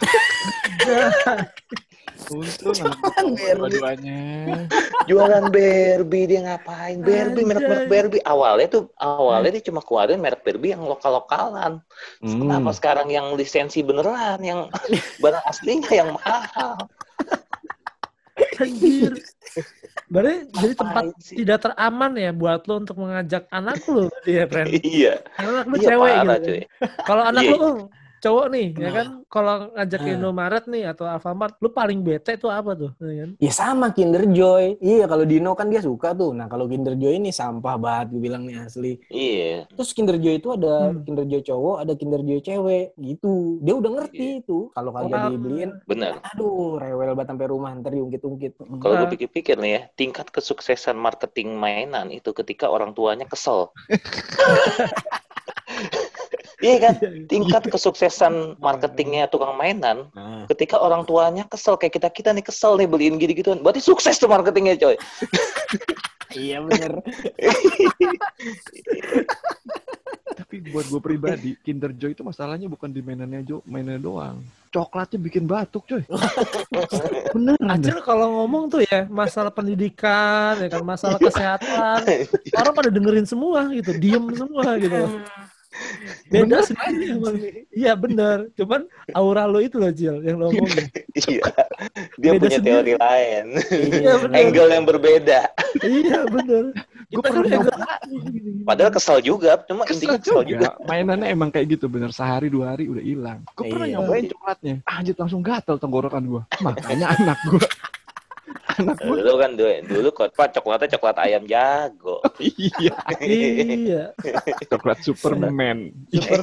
Untung 2.31 2.79
dua-duanya. 3.59 4.21
jualan 5.11 5.45
BRB 5.51 6.13
dia 6.31 6.41
ngapain? 6.47 7.03
BRB 7.03 7.37
merek-merek. 7.43 7.87
BRB. 7.91 8.15
Awalnya 8.23 8.69
tuh 8.71 8.83
awalnya 9.01 9.59
dia 9.59 9.65
cuma 9.67 9.83
keluarin 9.83 10.23
merek 10.23 10.47
BRB 10.47 10.79
yang 10.79 10.85
lokal-lokalan. 10.87 11.83
Hmm. 12.23 12.39
Kenapa 12.39 12.71
sekarang 12.77 13.09
yang 13.11 13.35
lisensi 13.35 13.83
beneran, 13.83 14.39
yang 14.45 14.71
barang 15.23 15.45
aslinya 15.49 15.91
yang 15.91 16.11
mahal? 16.15 16.79
Anjir. 18.59 19.13
Berarti 20.09 20.35
jadi 20.57 20.75
tempat 20.77 21.05
sih? 21.21 21.37
tidak 21.41 21.59
teraman 21.69 22.13
ya 22.17 22.31
buat 22.33 22.65
lo 22.65 22.81
untuk 22.81 22.97
mengajak 23.01 23.45
anak 23.49 23.81
lo 23.89 24.09
dia, 24.25 24.45
friend. 24.49 24.73
Iya, 24.81 25.21
Anak 25.37 25.65
lu 25.69 25.77
iya 25.77 25.87
cewek 25.89 26.13
parah 26.17 26.37
gitu. 26.41 26.47
cuy. 26.49 26.61
Kalau 27.05 27.23
anak 27.25 27.43
Iya. 27.43 27.53
lu 27.53 27.61
oh, 27.61 27.77
cowok 28.23 28.47
nih, 28.49 28.67
ya 28.73 28.91
kan? 28.93 29.07
Kalau 29.27 29.55
ngajak 29.73 29.99
ke 29.99 30.09
Ah. 30.09 30.15
Indomaret 30.15 30.65
nih 30.65 30.85
atau 30.87 31.05
Alfamart, 31.05 31.59
lu 31.59 31.69
paling 31.69 32.01
bete 32.01 32.37
tuh 32.37 32.49
apa 32.49 32.73
tuh? 32.73 32.95
Ya 32.97 33.15
kan? 33.19 33.31
Ya 33.37 33.51
sama 33.51 33.91
Kinder 33.91 34.23
Joy. 34.25 34.79
Iya 34.79 35.05
kalau 35.05 35.25
Dino 35.25 35.53
kan 35.53 35.67
dia 35.67 35.81
suka 35.81 36.13
tuh. 36.13 36.31
Nah 36.31 36.47
kalau 36.47 36.65
Kinder 36.65 36.95
Joy 36.95 37.19
ini 37.19 37.29
sampah 37.29 37.75
banget 37.75 38.07
gue 38.11 38.23
bilang 38.23 38.45
nih 38.45 38.63
asli. 38.63 39.03
Iya. 39.09 39.67
Terus 39.69 39.91
Kinder 39.91 40.17
Joy 40.17 40.39
itu 40.39 40.49
ada 40.49 40.89
Hmm. 40.89 41.03
Kinder 41.03 41.25
Joy 41.25 41.43
cowok, 41.43 41.77
ada 41.79 41.93
Kinder 41.93 42.21
Joy 42.21 42.41
cewek 42.41 42.87
gitu. 42.95 43.35
Dia 43.59 43.75
udah 43.75 43.91
ngerti 43.93 44.27
itu. 44.39 44.71
Kalau 44.71 44.91
kagak 44.93 45.11
Wah. 45.11 45.29
dibeliin, 45.29 45.71
Bener. 45.85 46.23
aduh 46.23 46.79
rewel 46.79 47.13
banget 47.13 47.29
sampai 47.29 47.47
rumah 47.49 47.75
ntar 47.75 47.91
diungkit-ungkit. 47.91 48.53
Kalau 48.79 48.95
Nah. 48.95 49.01
gue 49.03 49.11
pikir-pikir 49.11 49.57
nih 49.57 49.73
ya, 49.73 49.81
tingkat 49.93 50.31
kesuksesan 50.31 50.95
marketing 50.95 51.57
mainan 51.57 52.09
itu 52.09 52.31
ketika 52.33 52.69
orang 52.69 52.93
tuanya 52.93 53.27
kesel. 53.27 53.75
Iya 56.63 56.77
kan? 56.79 56.95
Tingkat 57.27 57.67
kesuksesan 57.69 58.63
marketingnya 58.63 59.27
tukang 59.27 59.59
mainan 59.59 60.07
Nah. 60.15 60.47
ketika 60.47 60.79
orang 60.79 61.03
tuanya 61.03 61.43
kesel 61.51 61.75
kayak 61.75 61.99
kita 61.99 62.09
kita 62.09 62.31
nih 62.31 62.47
kesel 62.47 62.79
nih 62.79 62.87
beliin 62.87 63.19
gini 63.19 63.35
gituan. 63.35 63.59
Berarti 63.61 63.83
sukses 63.83 64.17
tuh 64.17 64.31
marketingnya 64.31 64.79
coy. 64.79 64.97
Iya 66.33 66.65
bener. 66.65 67.05
Tapi 70.33 70.65
buat 70.73 70.89
gue 70.89 71.01
pribadi, 71.01 71.51
Kinder 71.61 71.93
Joy 71.93 72.17
itu 72.17 72.25
masalahnya 72.25 72.73
bukan 72.73 72.89
di 72.89 73.05
mainannya 73.05 73.45
Jo, 73.45 73.61
mainannya 73.69 74.01
doang. 74.01 74.37
Coklatnya 74.73 75.21
bikin 75.21 75.45
batuk, 75.45 75.85
coy. 75.85 76.01
Bener. 77.37 77.57
Acil 77.69 78.01
kalau 78.01 78.41
ngomong 78.41 78.73
tuh 78.73 78.81
ya 78.89 79.05
masalah 79.13 79.53
pendidikan, 79.53 80.57
ya 80.57 80.73
kan 80.73 80.81
masalah 80.81 81.21
kesehatan, 81.21 82.01
orang 82.61 82.73
pada 82.73 82.89
dengerin 82.89 83.29
semua 83.29 83.69
gitu, 83.69 83.93
diem 84.01 84.25
semua 84.33 84.81
gitu. 84.81 85.21
Beda 86.27 86.61
sendiri 86.63 87.05
emang. 87.13 87.35
Iya 87.69 87.93
bener, 87.95 88.39
cuman 88.55 88.85
aura 89.11 89.45
lo 89.45 89.59
itu 89.59 89.77
loh 89.77 89.89
Jil 89.89 90.21
yang 90.21 90.37
lo 90.37 90.49
ngomongin. 90.49 90.89
Iya. 91.13 91.45
Dia 92.17 92.31
Beda 92.33 92.41
punya 92.41 92.57
sendiri. 92.57 92.73
teori 92.73 92.95
lain. 92.97 93.45
Iya 93.93 94.13
bener. 94.19 94.37
Angle 94.39 94.71
yang 94.71 94.85
berbeda. 94.85 95.41
Iya 95.79 96.19
bener. 96.25 96.65
Gue 97.07 97.21
kan 97.21 97.31
pernah 97.35 97.49
angle- 97.53 97.69
nyoba. 97.69 98.65
Padahal 98.65 98.91
kesel 98.91 99.19
juga, 99.21 99.51
cuma 99.63 99.85
Kesel 99.85 99.97
intinya 100.09 100.17
kesel 100.17 100.41
juga. 100.43 100.73
juga. 100.73 100.89
Mainannya 100.89 101.29
emang 101.29 101.49
kayak 101.49 101.69
gitu, 101.71 101.87
bener. 101.87 102.09
Sehari 102.11 102.49
dua 102.49 102.73
hari 102.73 102.89
udah 102.89 103.05
hilang. 103.05 103.45
Gue 103.53 103.69
pernah 103.69 103.85
Iya. 103.85 103.97
nyobain 103.99 104.25
coklatnya. 104.27 104.75
Anjir 104.87 105.15
langsung 105.15 105.43
gatel 105.43 105.77
tenggorokan 105.77 106.23
gue. 106.25 106.43
Makanya 106.59 107.07
anak 107.13 107.39
gue. 107.45 107.61
Anak 108.79 108.97
gue. 109.01 109.17
Dulu 109.21 109.33
kan 109.37 109.51
dulu, 109.55 109.71
dulu 109.87 110.09
kotpa 110.13 110.45
coklatnya 110.51 110.89
coklat 110.97 111.17
ayam 111.21 111.45
jago. 111.45 112.19
iya. 112.39 112.97
Iya. 113.23 114.03
Coklat 114.73 114.99
Superman. 115.03 115.93
Super. 116.13 116.41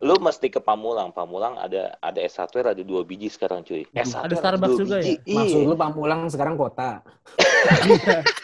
Lu 0.00 0.14
mesti 0.18 0.48
ke 0.48 0.60
Pamulang. 0.60 1.12
Pamulang 1.12 1.58
ada 1.58 1.94
ada 2.00 2.18
S 2.20 2.38
hardware 2.38 2.72
ada 2.76 2.82
dua 2.82 3.02
biji 3.02 3.28
sekarang 3.28 3.62
cuy. 3.62 3.84
S 3.92 4.12
Ada 4.12 4.34
hardware 4.36 4.40
Starbucks 4.40 4.78
juga 4.78 4.96
ya? 4.98 5.04
biji. 5.16 5.34
Maksud 5.34 5.60
Iya. 5.60 5.68
lu 5.68 5.76
Pamulang 5.76 6.20
sekarang 6.28 6.54
kota. 6.56 7.00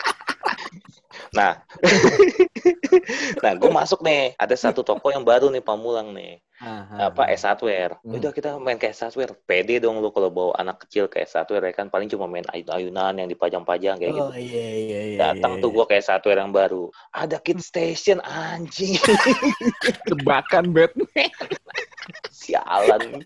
Nah, 1.29 1.61
nah 3.45 3.53
gue 3.57 3.71
masuk 3.71 4.01
nih. 4.03 4.35
Ada 4.39 4.55
satu 4.69 4.87
toko 4.87 5.11
yang 5.11 5.23
baru 5.23 5.49
nih 5.51 5.63
Pamulang 5.63 6.13
nih. 6.13 6.43
Ah, 6.59 7.07
Apa 7.07 7.31
S 7.31 7.47
hardware. 7.47 7.95
Hmm. 8.03 8.19
Udah 8.19 8.35
kita 8.35 8.59
main 8.59 8.77
ke 8.77 8.91
S 8.91 9.07
hardware. 9.07 9.31
Pede 9.47 9.79
dong 9.79 10.03
lu 10.03 10.11
kalau 10.11 10.27
bawa 10.29 10.59
anak 10.59 10.83
kecil 10.87 11.07
ke 11.07 11.23
S 11.23 11.39
hardware 11.39 11.71
ya 11.71 11.75
kan 11.75 11.87
paling 11.87 12.11
cuma 12.11 12.27
main 12.27 12.43
ayun-ayunan 12.51 13.15
yang 13.15 13.31
dipajang-pajang 13.31 14.03
kayak 14.03 14.13
gitu. 14.19 14.27
Oh 14.27 14.35
iya 14.35 14.67
iya 14.75 15.01
iya. 15.15 15.19
Datang 15.19 15.59
iya, 15.59 15.63
tuh 15.63 15.71
gue 15.71 15.85
kayak 15.87 16.05
satu 16.07 16.35
yang 16.35 16.51
baru. 16.51 16.91
Ada 17.15 17.39
kid 17.39 17.63
station 17.63 18.19
anjing. 18.27 18.99
Tebakan 20.11 20.75
Batman. 20.75 21.31
Sialan. 22.43 23.23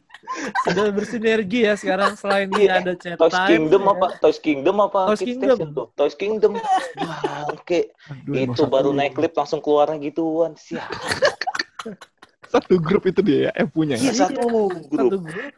Sudah 0.65 0.91
bersinergi 0.91 1.69
ya 1.69 1.75
sekarang 1.77 2.17
selain 2.17 2.49
dia 2.53 2.81
ada 2.81 2.93
chat 2.97 3.17
Toys 3.21 3.35
time, 3.35 3.49
Kingdom 3.49 3.83
ya. 3.85 3.93
apa? 3.95 4.07
Toys 4.19 4.39
Kingdom 4.41 4.77
apa? 4.81 5.01
Toys 5.13 5.23
Kingdom. 5.23 5.57
Tuh. 5.73 5.87
Toys 5.95 6.15
Kingdom. 6.17 6.53
Emang 6.57 8.55
Itu 8.55 8.63
baru 8.67 8.91
naik 8.97 9.17
klip 9.17 9.35
langsung 9.37 9.61
keluarnya 9.61 10.01
gituan. 10.01 10.57
Sial. 10.59 10.85
Satu 12.53 12.77
grup 12.77 13.09
itu 13.09 13.25
dia 13.25 13.49
ya, 13.49 13.51
yang 13.65 13.71
punya. 13.73 13.97
Iya 13.97 14.13
ya? 14.13 14.29
satu 14.29 14.45
grup. 14.45 14.77
Satu 14.93 15.17
grup. 15.25 15.53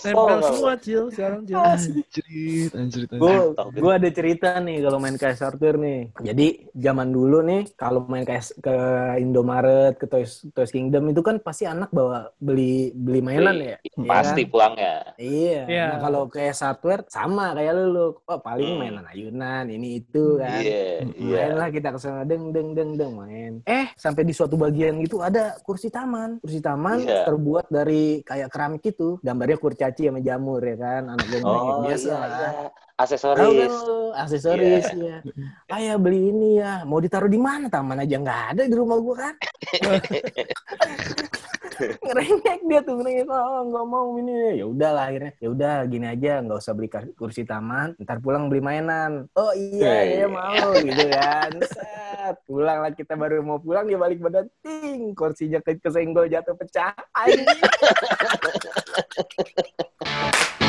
Nempel 0.00 0.38
semua 0.42 0.74
Cil 0.76 1.02
sekarang 1.10 1.40
Cil. 1.44 1.58
Anjrit, 1.58 2.70
anjrit, 2.72 3.08
anjrit. 3.10 3.54
Gue 3.74 3.92
ada 3.92 4.08
cerita 4.08 4.48
nih 4.56 4.78
kalau 4.80 4.98
main 4.98 5.14
ke 5.14 5.26
S 5.28 5.40
Hardware 5.40 5.76
nih. 5.76 6.00
Jadi 6.20 6.46
zaman 6.72 7.08
dulu 7.08 7.38
nih 7.40 7.62
kalau 7.74 8.04
main 8.04 8.22
ke, 8.22 8.34
S- 8.34 8.54
ke 8.56 8.74
Indomaret, 9.18 9.96
ke 9.96 10.06
Toys, 10.06 10.46
Toys 10.50 10.70
Kingdom 10.70 11.08
itu 11.08 11.20
kan 11.20 11.38
pasti 11.38 11.64
anak 11.64 11.90
bawa 11.90 12.30
beli 12.36 12.90
beli 12.92 13.20
mainan 13.20 13.56
ya. 13.56 13.76
Iya 13.80 14.06
Pasti 14.06 14.42
kan? 14.42 14.50
pulangnya. 14.50 14.94
Iya. 15.16 15.60
Iya. 15.66 15.84
Nah 15.86 15.98
kalau 16.00 16.22
ke 16.26 16.40
S 16.46 16.60
Hardware 16.60 17.04
sama 17.06 17.52
kayak 17.52 17.72
lu, 17.74 17.84
lu. 17.88 18.06
Oh, 18.22 18.40
paling 18.40 18.68
Hmm. 18.70 18.78
mainan 18.78 19.06
ayunan 19.06 19.64
ini 19.66 19.98
itu 19.98 20.36
kan. 20.36 20.60
Iya, 20.60 20.84
iya. 21.16 21.38
Main 21.48 21.54
lah 21.56 21.68
kita 21.68 21.88
ke 21.90 21.98
sana 21.98 22.22
deng 22.22 22.50
deng 22.50 22.72
deng 22.72 22.90
deng 22.94 23.12
main. 23.14 23.52
Eh 23.64 23.90
sampai 23.94 24.22
di 24.22 24.30
suatu 24.30 24.54
bagian 24.54 25.00
gitu 25.00 25.18
ada 25.18 25.56
kursi 25.60 25.88
taman. 25.88 26.38
Kursi 26.38 26.60
taman 26.60 27.00
Iya. 27.00 27.24
terbuat 27.24 27.66
dari 27.68 28.20
kayak 28.22 28.48
keramik 28.48 28.84
itu. 28.84 29.16
Gambarnya 29.20 29.56
kursi 29.56 29.79
kurcaci 29.80 30.12
sama 30.12 30.20
jamur 30.20 30.60
ya 30.60 30.76
kan 30.76 31.08
anak 31.08 31.24
gue 31.24 31.40
Oh 31.40 31.80
biasa 31.80 32.04
iya, 32.04 32.16
lah. 32.20 32.28
iya. 32.28 32.50
Tahu 32.52 32.60
kan 32.60 32.68
Aksesoris. 33.00 33.72
lu, 33.88 34.12
aksesoris 34.12 34.86
ya. 34.92 35.24
Ayah 35.72 35.96
beli 35.96 36.36
ini 36.36 36.60
ya. 36.60 36.84
Mau 36.84 37.00
ditaruh 37.00 37.32
di 37.32 37.40
mana? 37.40 37.72
Taman 37.72 38.04
aja 38.04 38.20
nggak 38.20 38.40
ada 38.52 38.62
di 38.68 38.76
rumah 38.76 39.00
gua 39.00 39.16
kan. 39.24 39.34
ngerengek 42.06 42.60
dia 42.68 42.80
tuh 42.84 42.94
ngerengek 43.00 43.26
oh 43.28 43.62
nggak 43.68 43.86
mau 43.86 44.08
ini. 44.20 44.60
Ya 44.60 44.66
udahlah 44.68 45.04
akhirnya. 45.08 45.32
Ya 45.40 45.48
udah 45.50 45.74
gini 45.88 46.06
aja 46.06 46.32
nggak 46.44 46.58
usah 46.60 46.72
beli 46.76 46.88
kursi 47.16 47.42
taman. 47.48 47.96
Ntar 48.00 48.20
pulang 48.20 48.48
beli 48.52 48.60
mainan. 48.62 49.26
Oh 49.34 49.52
iya 49.56 50.04
Iya, 50.04 50.24
iya 50.24 50.26
mau 50.28 50.70
gitu 50.76 51.04
kan. 51.10 51.50
Set. 51.64 52.36
Pulang 52.44 52.78
lah 52.84 52.92
kita 52.92 53.16
baru 53.16 53.40
mau 53.40 53.58
pulang 53.58 53.88
dia 53.88 53.98
balik 53.98 54.20
badan 54.20 54.46
ting 54.60 55.16
kursinya 55.16 55.58
ke 55.64 55.80
kesenggol 55.80 56.28
jatuh 56.28 56.54
pecah. 56.54 56.92
Anjing 57.16 57.48